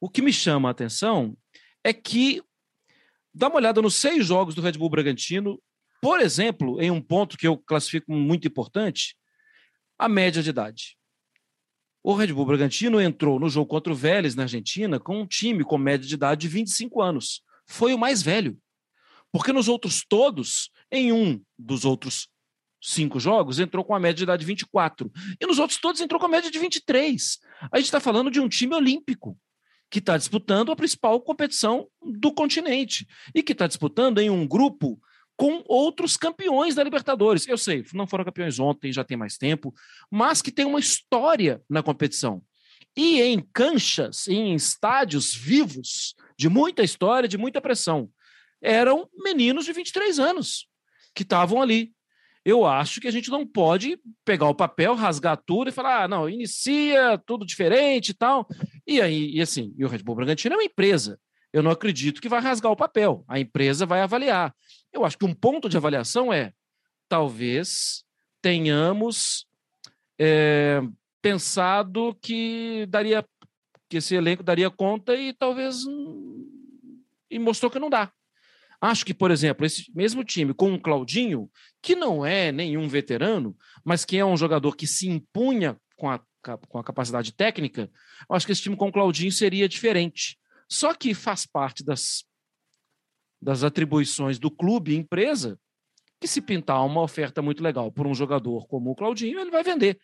O 0.00 0.08
que 0.08 0.22
me 0.22 0.32
chama 0.32 0.68
a 0.68 0.72
atenção 0.72 1.36
é 1.82 1.92
que, 1.92 2.42
dá 3.32 3.48
uma 3.48 3.56
olhada 3.56 3.80
nos 3.80 3.94
seis 3.94 4.26
jogos 4.26 4.54
do 4.54 4.60
Red 4.60 4.72
Bull 4.72 4.90
Bragantino, 4.90 5.60
por 6.00 6.20
exemplo, 6.20 6.80
em 6.80 6.90
um 6.90 7.00
ponto 7.00 7.38
que 7.38 7.46
eu 7.46 7.56
classifico 7.56 8.12
muito 8.12 8.46
importante, 8.46 9.16
a 9.98 10.08
média 10.08 10.42
de 10.42 10.50
idade. 10.50 10.98
O 12.02 12.14
Red 12.14 12.32
Bull 12.34 12.44
Bragantino 12.44 13.00
entrou 13.00 13.40
no 13.40 13.48
jogo 13.48 13.66
contra 13.66 13.90
o 13.90 13.96
Vélez, 13.96 14.34
na 14.34 14.42
Argentina, 14.42 15.00
com 15.00 15.22
um 15.22 15.26
time 15.26 15.64
com 15.64 15.78
média 15.78 16.06
de 16.06 16.14
idade 16.14 16.42
de 16.42 16.48
25 16.48 17.00
anos. 17.00 17.42
Foi 17.66 17.94
o 17.94 17.98
mais 17.98 18.20
velho. 18.22 18.58
Porque 19.32 19.52
nos 19.52 19.66
outros 19.66 20.04
todos, 20.06 20.70
em 20.92 21.10
um 21.10 21.42
dos 21.58 21.86
outros 21.86 22.28
cinco 22.84 23.18
jogos, 23.18 23.58
entrou 23.58 23.82
com 23.82 23.94
a 23.94 23.98
média 23.98 24.18
de 24.18 24.22
idade 24.24 24.40
de 24.40 24.46
24. 24.46 25.10
E 25.40 25.46
nos 25.46 25.58
outros 25.58 25.80
todos 25.80 26.00
entrou 26.00 26.20
com 26.20 26.26
a 26.26 26.28
média 26.28 26.50
de 26.50 26.58
23. 26.58 27.38
A 27.72 27.78
gente 27.78 27.86
está 27.86 27.98
falando 27.98 28.30
de 28.30 28.40
um 28.40 28.48
time 28.48 28.74
olímpico 28.74 29.38
que 29.90 30.00
está 30.00 30.16
disputando 30.16 30.70
a 30.70 30.76
principal 30.76 31.20
competição 31.20 31.88
do 32.02 32.32
continente 32.32 33.06
e 33.34 33.42
que 33.42 33.52
está 33.52 33.66
disputando 33.66 34.18
em 34.18 34.28
um 34.28 34.46
grupo 34.46 35.00
com 35.36 35.64
outros 35.66 36.16
campeões 36.16 36.74
da 36.74 36.84
Libertadores. 36.84 37.48
Eu 37.48 37.56
sei, 37.56 37.84
não 37.94 38.06
foram 38.06 38.24
campeões 38.24 38.58
ontem, 38.58 38.92
já 38.92 39.02
tem 39.02 39.16
mais 39.16 39.38
tempo, 39.38 39.74
mas 40.10 40.42
que 40.42 40.52
tem 40.52 40.66
uma 40.66 40.78
história 40.78 41.62
na 41.68 41.82
competição. 41.82 42.42
E 42.96 43.22
em 43.22 43.40
canchas, 43.52 44.28
em 44.28 44.54
estádios 44.54 45.34
vivos, 45.34 46.14
de 46.36 46.48
muita 46.48 46.82
história, 46.82 47.28
de 47.28 47.38
muita 47.38 47.60
pressão. 47.60 48.10
Eram 48.60 49.08
meninos 49.16 49.64
de 49.64 49.72
23 49.72 50.18
anos 50.18 50.68
que 51.14 51.22
estavam 51.22 51.62
ali 51.62 51.93
eu 52.44 52.66
acho 52.66 53.00
que 53.00 53.08
a 53.08 53.10
gente 53.10 53.30
não 53.30 53.46
pode 53.46 53.98
pegar 54.24 54.48
o 54.48 54.54
papel, 54.54 54.94
rasgar 54.94 55.40
tudo 55.46 55.68
e 55.68 55.72
falar, 55.72 56.04
ah, 56.04 56.08
não, 56.08 56.28
inicia 56.28 57.16
tudo 57.24 57.46
diferente 57.46 58.10
e 58.10 58.14
tal. 58.14 58.46
E 58.86 59.00
aí, 59.00 59.30
e 59.34 59.40
assim, 59.40 59.74
e 59.78 59.84
o 59.84 59.88
Red 59.88 60.02
Bull 60.02 60.16
Bragantino 60.16 60.54
é 60.54 60.58
uma 60.58 60.64
empresa. 60.64 61.18
Eu 61.52 61.62
não 61.62 61.70
acredito 61.70 62.20
que 62.20 62.28
vai 62.28 62.40
rasgar 62.40 62.70
o 62.70 62.76
papel. 62.76 63.24
A 63.26 63.40
empresa 63.40 63.86
vai 63.86 64.00
avaliar. 64.00 64.54
Eu 64.92 65.04
acho 65.04 65.16
que 65.16 65.24
um 65.24 65.32
ponto 65.32 65.68
de 65.68 65.76
avaliação 65.76 66.32
é 66.32 66.52
talvez 67.08 68.04
tenhamos 68.42 69.46
é, 70.18 70.82
pensado 71.22 72.14
que 72.20 72.84
daria 72.88 73.24
que 73.88 73.98
esse 73.98 74.14
elenco 74.14 74.42
daria 74.42 74.70
conta 74.70 75.14
e 75.14 75.32
talvez 75.32 75.84
e 77.30 77.38
mostrou 77.38 77.70
que 77.70 77.78
não 77.78 77.88
dá. 77.88 78.12
Acho 78.84 79.06
que, 79.06 79.14
por 79.14 79.30
exemplo, 79.30 79.64
esse 79.64 79.90
mesmo 79.94 80.22
time 80.22 80.52
com 80.52 80.74
o 80.74 80.78
Claudinho, 80.78 81.50
que 81.80 81.96
não 81.96 82.24
é 82.24 82.52
nenhum 82.52 82.86
veterano, 82.86 83.56
mas 83.82 84.04
que 84.04 84.18
é 84.18 84.24
um 84.26 84.36
jogador 84.36 84.76
que 84.76 84.86
se 84.86 85.08
impunha 85.08 85.80
com 85.96 86.10
a, 86.10 86.20
com 86.68 86.78
a 86.78 86.84
capacidade 86.84 87.32
técnica, 87.32 87.90
acho 88.28 88.44
que 88.44 88.52
esse 88.52 88.60
time 88.60 88.76
com 88.76 88.88
o 88.88 88.92
Claudinho 88.92 89.32
seria 89.32 89.66
diferente. 89.66 90.38
Só 90.68 90.92
que 90.92 91.14
faz 91.14 91.46
parte 91.46 91.82
das, 91.82 92.24
das 93.40 93.64
atribuições 93.64 94.38
do 94.38 94.50
clube 94.50 94.94
empresa 94.94 95.58
que 96.20 96.28
se 96.28 96.42
pintar 96.42 96.84
uma 96.84 97.00
oferta 97.00 97.40
muito 97.40 97.62
legal 97.62 97.90
por 97.90 98.06
um 98.06 98.14
jogador 98.14 98.66
como 98.66 98.90
o 98.90 98.94
Claudinho, 98.94 99.40
ele 99.40 99.50
vai 99.50 99.62
vender. 99.62 99.98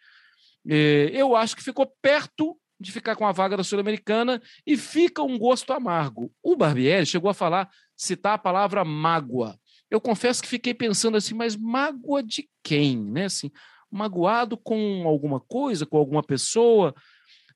É, 0.66 1.10
eu 1.12 1.36
acho 1.36 1.54
que 1.54 1.62
ficou 1.62 1.86
perto 2.00 2.58
de 2.80 2.90
ficar 2.90 3.14
com 3.14 3.26
a 3.26 3.32
vaga 3.32 3.58
da 3.58 3.62
Sul-Americana 3.62 4.40
e 4.66 4.74
fica 4.74 5.22
um 5.22 5.38
gosto 5.38 5.70
amargo. 5.74 6.32
O 6.42 6.56
Barbieri 6.56 7.04
chegou 7.04 7.30
a 7.30 7.34
falar, 7.34 7.68
citar 8.00 8.32
a 8.32 8.38
palavra 8.38 8.82
mágoa. 8.82 9.58
Eu 9.90 10.00
confesso 10.00 10.42
que 10.42 10.48
fiquei 10.48 10.72
pensando 10.72 11.18
assim, 11.18 11.34
mas 11.34 11.54
mágoa 11.54 12.22
de 12.22 12.48
quem, 12.62 12.98
né? 12.98 13.26
Assim, 13.26 13.50
magoado 13.90 14.56
com 14.56 15.06
alguma 15.06 15.38
coisa, 15.38 15.84
com 15.84 15.98
alguma 15.98 16.22
pessoa. 16.22 16.94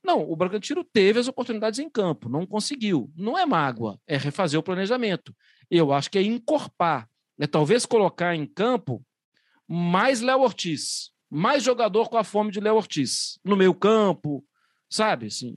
Não, 0.04 0.30
o 0.30 0.36
Bragantino 0.36 0.84
teve 0.84 1.18
as 1.18 1.28
oportunidades 1.28 1.78
em 1.78 1.88
campo, 1.88 2.28
não 2.28 2.46
conseguiu. 2.46 3.10
Não 3.16 3.38
é 3.38 3.46
mágoa, 3.46 3.98
é 4.06 4.18
refazer 4.18 4.60
o 4.60 4.62
planejamento. 4.62 5.34
Eu 5.70 5.94
acho 5.94 6.10
que 6.10 6.18
é 6.18 6.22
encorpar, 6.22 7.08
é 7.40 7.46
talvez 7.46 7.86
colocar 7.86 8.34
em 8.34 8.44
campo 8.44 9.02
mais 9.66 10.20
Léo 10.20 10.40
Ortiz, 10.40 11.10
mais 11.30 11.62
jogador 11.62 12.10
com 12.10 12.18
a 12.18 12.24
fome 12.24 12.50
de 12.50 12.60
Léo 12.60 12.76
Ortiz, 12.76 13.38
no 13.42 13.56
meio 13.56 13.74
campo, 13.74 14.44
sabe? 14.90 15.28
Assim, 15.28 15.54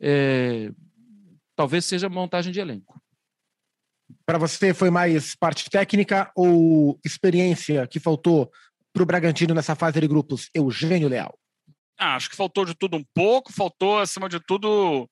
é, 0.00 0.72
talvez 1.54 1.84
seja 1.84 2.08
montagem 2.08 2.50
de 2.50 2.60
elenco. 2.60 2.98
Para 4.26 4.38
você 4.38 4.74
foi 4.74 4.90
mais 4.90 5.36
parte 5.36 5.70
técnica 5.70 6.32
ou 6.34 6.98
experiência 7.04 7.86
que 7.86 8.00
faltou 8.00 8.50
para 8.92 9.04
o 9.04 9.06
Bragantino 9.06 9.54
nessa 9.54 9.76
fase 9.76 10.00
de 10.00 10.08
grupos, 10.08 10.50
Eugênio 10.52 11.08
Leal? 11.08 11.38
Ah, 11.96 12.16
acho 12.16 12.28
que 12.28 12.34
faltou 12.34 12.64
de 12.64 12.74
tudo 12.74 12.96
um 12.96 13.04
pouco, 13.14 13.52
faltou, 13.52 14.00
acima 14.00 14.28
de 14.28 14.40
tudo, 14.40 15.08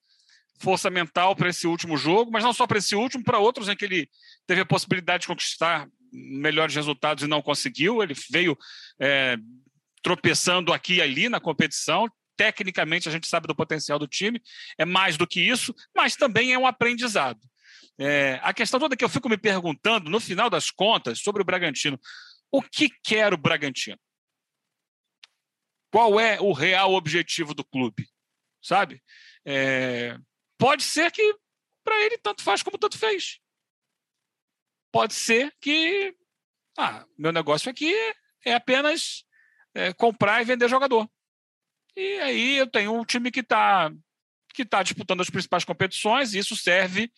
força 0.58 0.90
mental 0.90 1.36
para 1.36 1.48
esse 1.48 1.64
último 1.66 1.96
jogo, 1.96 2.32
mas 2.32 2.42
não 2.42 2.52
só 2.52 2.66
para 2.66 2.78
esse 2.78 2.96
último, 2.96 3.22
para 3.22 3.38
outros 3.38 3.68
em 3.68 3.76
que 3.76 3.84
ele 3.84 4.10
teve 4.48 4.62
a 4.62 4.66
possibilidade 4.66 5.22
de 5.22 5.26
conquistar 5.28 5.88
melhores 6.12 6.74
resultados 6.74 7.22
e 7.22 7.28
não 7.28 7.40
conseguiu. 7.40 8.02
Ele 8.02 8.14
veio 8.32 8.58
é, 8.98 9.36
tropeçando 10.02 10.72
aqui 10.72 10.94
e 10.94 11.02
ali 11.02 11.28
na 11.28 11.38
competição. 11.38 12.08
Tecnicamente, 12.36 13.08
a 13.08 13.12
gente 13.12 13.28
sabe 13.28 13.46
do 13.46 13.54
potencial 13.54 13.96
do 13.96 14.08
time, 14.08 14.42
é 14.76 14.84
mais 14.84 15.16
do 15.16 15.24
que 15.24 15.40
isso, 15.40 15.72
mas 15.94 16.16
também 16.16 16.52
é 16.52 16.58
um 16.58 16.66
aprendizado. 16.66 17.38
É, 17.98 18.40
a 18.42 18.52
questão 18.52 18.80
toda 18.80 18.96
que 18.96 19.04
eu 19.04 19.08
fico 19.08 19.28
me 19.28 19.38
perguntando, 19.38 20.10
no 20.10 20.20
final 20.20 20.50
das 20.50 20.70
contas, 20.70 21.20
sobre 21.20 21.42
o 21.42 21.44
Bragantino, 21.44 21.98
o 22.50 22.62
que 22.62 22.88
quer 23.02 23.32
o 23.32 23.36
Bragantino? 23.36 23.98
Qual 25.92 26.18
é 26.18 26.40
o 26.40 26.52
real 26.52 26.92
objetivo 26.94 27.54
do 27.54 27.64
clube? 27.64 28.08
Sabe? 28.60 29.02
É, 29.44 30.18
pode 30.58 30.82
ser 30.82 31.10
que 31.12 31.36
para 31.84 32.00
ele 32.00 32.18
tanto 32.18 32.42
faz 32.42 32.62
como 32.62 32.78
tanto 32.78 32.98
fez. 32.98 33.38
Pode 34.90 35.14
ser 35.14 35.54
que 35.60 36.16
ah, 36.76 37.06
meu 37.16 37.30
negócio 37.30 37.70
aqui 37.70 37.94
é 38.44 38.54
apenas 38.54 39.24
é, 39.74 39.92
comprar 39.92 40.42
e 40.42 40.44
vender 40.44 40.68
jogador. 40.68 41.08
E 41.96 42.18
aí 42.20 42.56
eu 42.56 42.66
tenho 42.66 42.92
um 42.92 43.04
time 43.04 43.30
que 43.30 43.40
está 43.40 43.92
que 44.52 44.64
tá 44.64 44.82
disputando 44.84 45.20
as 45.20 45.30
principais 45.30 45.64
competições, 45.64 46.32
e 46.32 46.38
isso 46.38 46.56
serve 46.56 47.12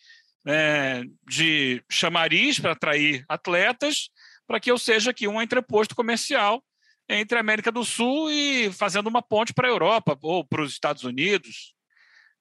é, 0.47 1.03
de 1.27 1.83
chamariz 1.89 2.59
para 2.59 2.71
atrair 2.71 3.25
atletas, 3.27 4.09
para 4.47 4.59
que 4.59 4.71
eu 4.71 4.77
seja 4.77 5.11
aqui 5.11 5.27
um 5.27 5.41
entreposto 5.41 5.93
comercial 5.93 6.63
entre 7.09 7.37
a 7.37 7.41
América 7.41 7.71
do 7.71 7.83
Sul 7.83 8.31
e 8.31 8.71
fazendo 8.71 9.07
uma 9.07 9.21
ponte 9.21 9.53
para 9.53 9.67
a 9.67 9.71
Europa 9.71 10.17
ou 10.21 10.45
para 10.45 10.61
os 10.61 10.71
Estados 10.71 11.03
Unidos. 11.03 11.73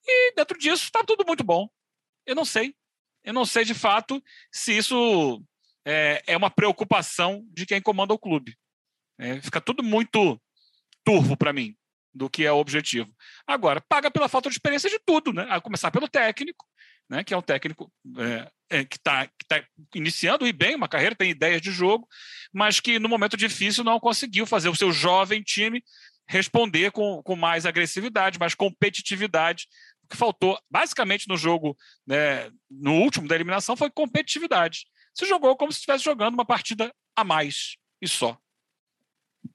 E 0.06 0.34
dentro 0.34 0.58
disso 0.58 0.84
está 0.84 1.02
tudo 1.02 1.24
muito 1.26 1.42
bom. 1.42 1.68
Eu 2.24 2.34
não 2.34 2.44
sei. 2.44 2.74
Eu 3.24 3.32
não 3.32 3.44
sei 3.44 3.64
de 3.64 3.74
fato 3.74 4.22
se 4.52 4.76
isso 4.76 5.42
é, 5.84 6.22
é 6.26 6.36
uma 6.36 6.50
preocupação 6.50 7.44
de 7.52 7.66
quem 7.66 7.82
comanda 7.82 8.14
o 8.14 8.18
clube. 8.18 8.56
É, 9.18 9.40
fica 9.40 9.60
tudo 9.60 9.82
muito 9.82 10.40
turvo 11.04 11.36
para 11.36 11.52
mim 11.52 11.76
do 12.14 12.30
que 12.30 12.44
é 12.44 12.52
o 12.52 12.58
objetivo. 12.58 13.12
Agora, 13.46 13.80
paga 13.80 14.10
pela 14.10 14.28
falta 14.28 14.48
de 14.48 14.54
experiência 14.54 14.88
de 14.88 14.98
tudo, 15.04 15.32
né? 15.32 15.46
A 15.50 15.60
começar 15.60 15.90
pelo 15.90 16.08
técnico, 16.08 16.64
né? 17.08 17.24
que 17.24 17.34
é 17.34 17.36
um 17.36 17.42
técnico 17.42 17.90
é, 18.18 18.50
é, 18.70 18.84
que 18.84 18.96
está 18.96 19.28
tá 19.48 19.62
iniciando 19.94 20.46
e 20.46 20.52
bem 20.52 20.74
uma 20.74 20.88
carreira, 20.88 21.14
tem 21.14 21.30
ideias 21.30 21.60
de 21.60 21.70
jogo, 21.70 22.06
mas 22.52 22.80
que 22.80 22.98
no 22.98 23.08
momento 23.08 23.36
difícil 23.36 23.84
não 23.84 24.00
conseguiu 24.00 24.46
fazer 24.46 24.68
o 24.68 24.74
seu 24.74 24.92
jovem 24.92 25.42
time 25.42 25.82
responder 26.28 26.90
com, 26.90 27.22
com 27.22 27.36
mais 27.36 27.64
agressividade, 27.64 28.38
mais 28.38 28.54
competitividade. 28.54 29.68
O 30.04 30.08
que 30.08 30.16
faltou, 30.16 30.58
basicamente, 30.70 31.28
no 31.28 31.36
jogo, 31.36 31.76
né, 32.06 32.50
no 32.70 32.94
último 32.94 33.28
da 33.28 33.34
eliminação, 33.34 33.76
foi 33.76 33.90
competitividade. 33.90 34.86
Se 35.14 35.24
jogou 35.26 35.56
como 35.56 35.72
se 35.72 35.78
estivesse 35.78 36.04
jogando 36.04 36.34
uma 36.34 36.44
partida 36.44 36.92
a 37.14 37.24
mais 37.24 37.76
e 38.02 38.08
só. 38.08 38.36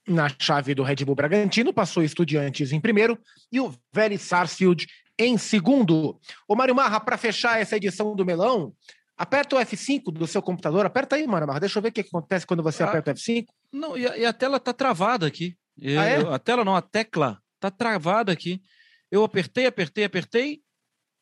Na 0.07 0.27
chave 0.39 0.73
do 0.73 0.83
Red 0.83 1.03
Bull 1.05 1.15
Bragantino, 1.15 1.73
passou 1.73 2.01
Estudiantes 2.01 2.71
em 2.71 2.79
primeiro 2.79 3.19
e 3.51 3.59
o 3.59 3.73
Vélez 3.93 4.21
Sarsfield 4.21 4.87
em 5.25 5.38
segundo. 5.38 6.19
O 6.47 6.55
Mário 6.55 6.75
Marra, 6.75 6.99
para 6.99 7.17
fechar 7.17 7.60
essa 7.60 7.77
edição 7.77 8.15
do 8.15 8.25
Melão, 8.25 8.73
aperta 9.17 9.55
o 9.55 9.60
F5 9.60 10.12
do 10.12 10.27
seu 10.27 10.41
computador. 10.41 10.86
Aperta 10.86 11.15
aí, 11.15 11.27
Mário 11.27 11.47
Marra. 11.47 11.60
Deixa 11.60 11.79
eu 11.79 11.84
ver 11.84 11.89
o 11.89 11.91
que 11.91 12.01
acontece 12.01 12.45
quando 12.45 12.63
você 12.63 12.84
ah, 12.84 12.88
aperta 12.88 13.12
o 13.12 13.13
F5. 13.13 13.45
Não, 13.71 13.97
e 13.97 14.07
a, 14.07 14.17
e 14.17 14.25
a 14.25 14.34
tela 14.34 14.60
tá 14.60 14.73
travada 14.73 15.27
aqui. 15.27 15.55
Eu, 15.77 15.99
ah, 15.99 16.05
é? 16.05 16.34
a 16.36 16.39
tela 16.39 16.65
não, 16.65 16.75
a 16.75 16.81
tecla 16.81 17.39
tá 17.60 17.69
travada 17.71 18.31
aqui. 18.31 18.62
Eu 19.10 19.23
apertei, 19.23 19.65
apertei, 19.65 20.03
apertei 20.03 20.62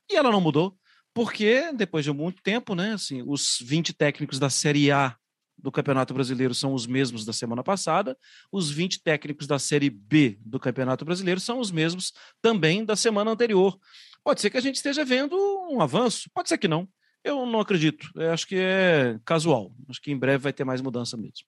e 0.10 0.16
ela 0.16 0.32
não 0.32 0.42
mudou. 0.42 0.76
Porque 1.14 1.72
depois 1.74 2.06
de 2.06 2.14
muito 2.14 2.42
tempo, 2.42 2.76
né, 2.76 2.94
assim, 2.94 3.24
os 3.26 3.58
20 3.62 3.94
técnicos 3.94 4.40
da 4.40 4.50
Série 4.50 4.92
A 4.92 5.16
do 5.62 5.72
Campeonato 5.72 6.14
Brasileiro 6.14 6.54
são 6.54 6.74
os 6.74 6.88
mesmos 6.88 7.26
da 7.26 7.34
semana 7.34 7.64
passada, 7.64 8.18
os 8.52 8.72
20 8.72 9.02
técnicos 9.04 9.48
da 9.48 9.60
Série 9.60 9.90
B 9.90 10.38
do 10.42 10.60
Campeonato 10.60 11.06
Brasileiro 11.06 11.40
são 11.40 11.60
os 11.60 11.72
mesmos 11.72 12.14
também 12.42 12.84
da 12.86 12.96
semana 12.96 13.32
anterior. 13.32 13.78
Pode 14.24 14.42
ser 14.42 14.50
que 14.50 14.58
a 14.58 14.62
gente 14.62 14.76
esteja 14.76 15.06
vendo 15.06 15.36
um 15.70 15.82
avanço, 15.82 16.30
pode 16.34 16.50
ser 16.50 16.58
que 16.58 16.68
não. 16.68 16.88
Eu 17.24 17.46
não 17.46 17.60
acredito. 17.60 18.10
Eu 18.16 18.32
acho 18.32 18.48
que 18.48 18.56
é 18.56 19.20
casual. 19.26 19.74
Acho 19.90 20.02
que 20.02 20.12
em 20.12 20.18
breve 20.18 20.44
vai 20.44 20.54
ter 20.54 20.64
mais 20.64 20.82
mudança 20.82 21.18
mesmo 21.18 21.46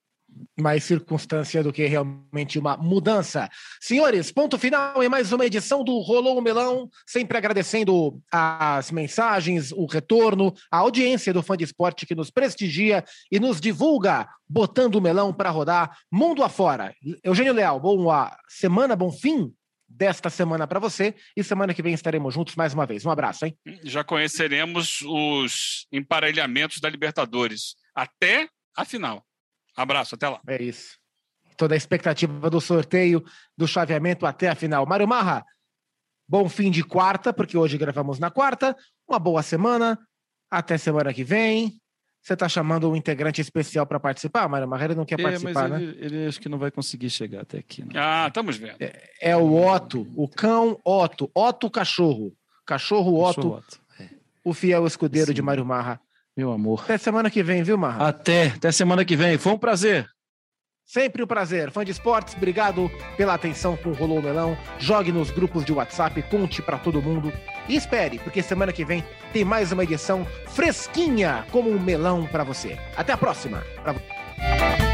mais 0.60 0.84
circunstância 0.84 1.64
do 1.64 1.74
que 1.74 1.86
realmente 1.86 2.60
uma 2.60 2.78
mudança. 2.78 3.50
Senhores, 3.80 4.32
ponto 4.32 4.58
final 4.58 5.04
em 5.04 5.10
mais 5.10 5.32
uma 5.32 5.46
edição 5.46 5.84
do 5.84 6.00
Rolou 6.00 6.38
o 6.38 6.42
Melão, 6.42 6.90
sempre 7.08 7.38
agradecendo 7.38 8.22
as 8.32 8.92
mensagens, 8.92 9.72
o 9.72 9.86
retorno, 9.86 10.54
a 10.72 10.78
audiência 10.78 11.34
do 11.34 11.44
fã 11.44 11.58
de 11.58 11.64
esporte 11.64 12.06
que 12.06 12.16
nos 12.16 12.30
prestigia 12.30 13.04
e 13.32 13.40
nos 13.40 13.60
divulga, 13.60 14.28
botando 14.48 14.96
o 14.96 15.02
melão 15.02 15.34
para 15.34 15.50
rodar 15.50 15.98
mundo 16.12 16.44
afora. 16.44 16.94
Eugênio 17.24 17.54
Leal, 17.54 17.80
boa 17.80 18.36
semana, 18.48 18.96
bom 18.96 19.12
fim 19.12 19.52
desta 19.88 20.30
semana 20.30 20.66
para 20.66 20.80
você 20.80 21.14
e 21.36 21.44
semana 21.44 21.74
que 21.74 21.82
vem 21.82 21.94
estaremos 21.94 22.34
juntos 22.34 22.56
mais 22.56 22.74
uma 22.74 22.86
vez. 22.86 23.06
Um 23.06 23.12
abraço, 23.12 23.46
hein? 23.46 23.58
Já 23.84 24.04
conheceremos 24.04 25.02
os 25.02 25.86
emparelhamentos 25.92 26.80
da 26.80 26.90
Libertadores 26.90 27.76
até 27.94 28.48
a 28.76 28.86
final. 28.86 29.26
Abraço, 29.82 30.16
até 30.16 30.30
lá. 30.30 30.40
É 30.48 30.62
isso. 30.62 30.98
Toda 31.58 31.76
a 31.76 31.78
expectativa 31.78 32.50
do 32.50 32.62
sorteio, 32.62 33.24
do 33.58 33.68
chaveamento 33.68 34.26
até 34.26 34.50
a 34.50 34.56
final. 34.56 34.86
Mário 34.86 35.08
Marra, 35.08 35.46
bom 36.28 36.48
fim 36.50 36.72
de 36.72 36.84
quarta, 36.84 37.34
porque 37.34 37.58
hoje 37.58 37.78
gravamos 37.78 38.20
na 38.20 38.32
quarta. 38.32 38.76
Uma 39.08 39.20
boa 39.20 39.44
semana. 39.44 40.00
Até 40.50 40.78
semana 40.78 41.14
que 41.14 41.24
vem. 41.24 41.82
Você 42.22 42.34
está 42.34 42.48
chamando 42.48 42.90
um 42.90 42.96
integrante 42.96 43.42
especial 43.42 43.86
para 43.88 44.00
participar, 44.00 44.48
Mário 44.48 44.68
Marra? 44.68 44.86
Ele 44.86 44.96
não 44.96 45.06
quer 45.06 45.20
é, 45.20 45.24
participar, 45.24 45.70
mas 45.70 45.82
ele, 45.82 45.92
né? 45.92 45.98
Ele 46.00 46.28
acho 46.28 46.40
que 46.40 46.48
não 46.48 46.60
vai 46.60 46.70
conseguir 46.70 47.10
chegar 47.10 47.42
até 47.42 47.58
aqui. 47.58 47.84
Não. 47.84 48.00
Ah, 48.00 48.28
estamos 48.28 48.58
vendo. 48.58 48.76
É, 48.80 49.10
é, 49.20 49.36
o 49.36 49.56
Otto, 49.56 50.08
o 50.16 50.28
cão 50.28 50.80
Otto. 50.86 51.32
Otto 51.34 51.70
cachorro. 51.70 52.32
Cachorro 52.64 53.24
Otto. 53.24 53.36
Cachorro 53.36 53.58
Otto. 53.58 53.82
É. 54.00 54.10
O 54.44 54.54
fiel 54.54 54.86
escudeiro 54.86 55.30
Sim. 55.30 55.34
de 55.34 55.42
Mário 55.42 55.66
Marra. 55.66 56.00
Meu 56.36 56.52
amor. 56.52 56.82
Até 56.84 56.98
semana 56.98 57.30
que 57.30 57.44
vem, 57.44 57.64
viu, 57.64 57.78
Marra? 57.78 58.08
Até, 58.08 58.48
até 58.48 58.72
semana 58.72 59.04
que 59.04 59.16
vem. 59.16 59.38
Foi 59.38 59.52
um 59.52 59.58
prazer. 59.58 60.08
Sempre 60.86 61.24
um 61.24 61.28
prazer. 61.28 61.72
Fã 61.72 61.86
de 61.86 61.92
esportes, 61.92 62.36
obrigado 62.36 62.92
pela 63.16 63.34
atenção 63.34 63.78
com 63.78 63.90
o 63.90 63.94
Rolou 63.94 64.22
Melão. 64.22 64.58
Jogue 64.78 65.12
nos 65.12 65.32
grupos 65.32 65.64
de 65.64 65.72
WhatsApp, 65.72 66.22
conte 66.24 66.62
para 66.62 66.78
todo 66.78 67.02
mundo. 67.02 67.32
E 67.70 67.76
espere, 67.76 68.20
porque 68.20 68.42
semana 68.42 68.74
que 68.74 68.84
vem 68.84 69.04
tem 69.32 69.46
mais 69.46 69.72
uma 69.72 69.84
edição 69.84 70.26
fresquinha 70.48 71.46
como 71.52 71.70
um 71.70 71.80
melão 71.80 72.26
para 72.28 72.44
você. 72.44 72.78
Até 72.98 73.14
a 73.14 73.18
próxima. 73.18 73.64
Pra... 73.84 74.91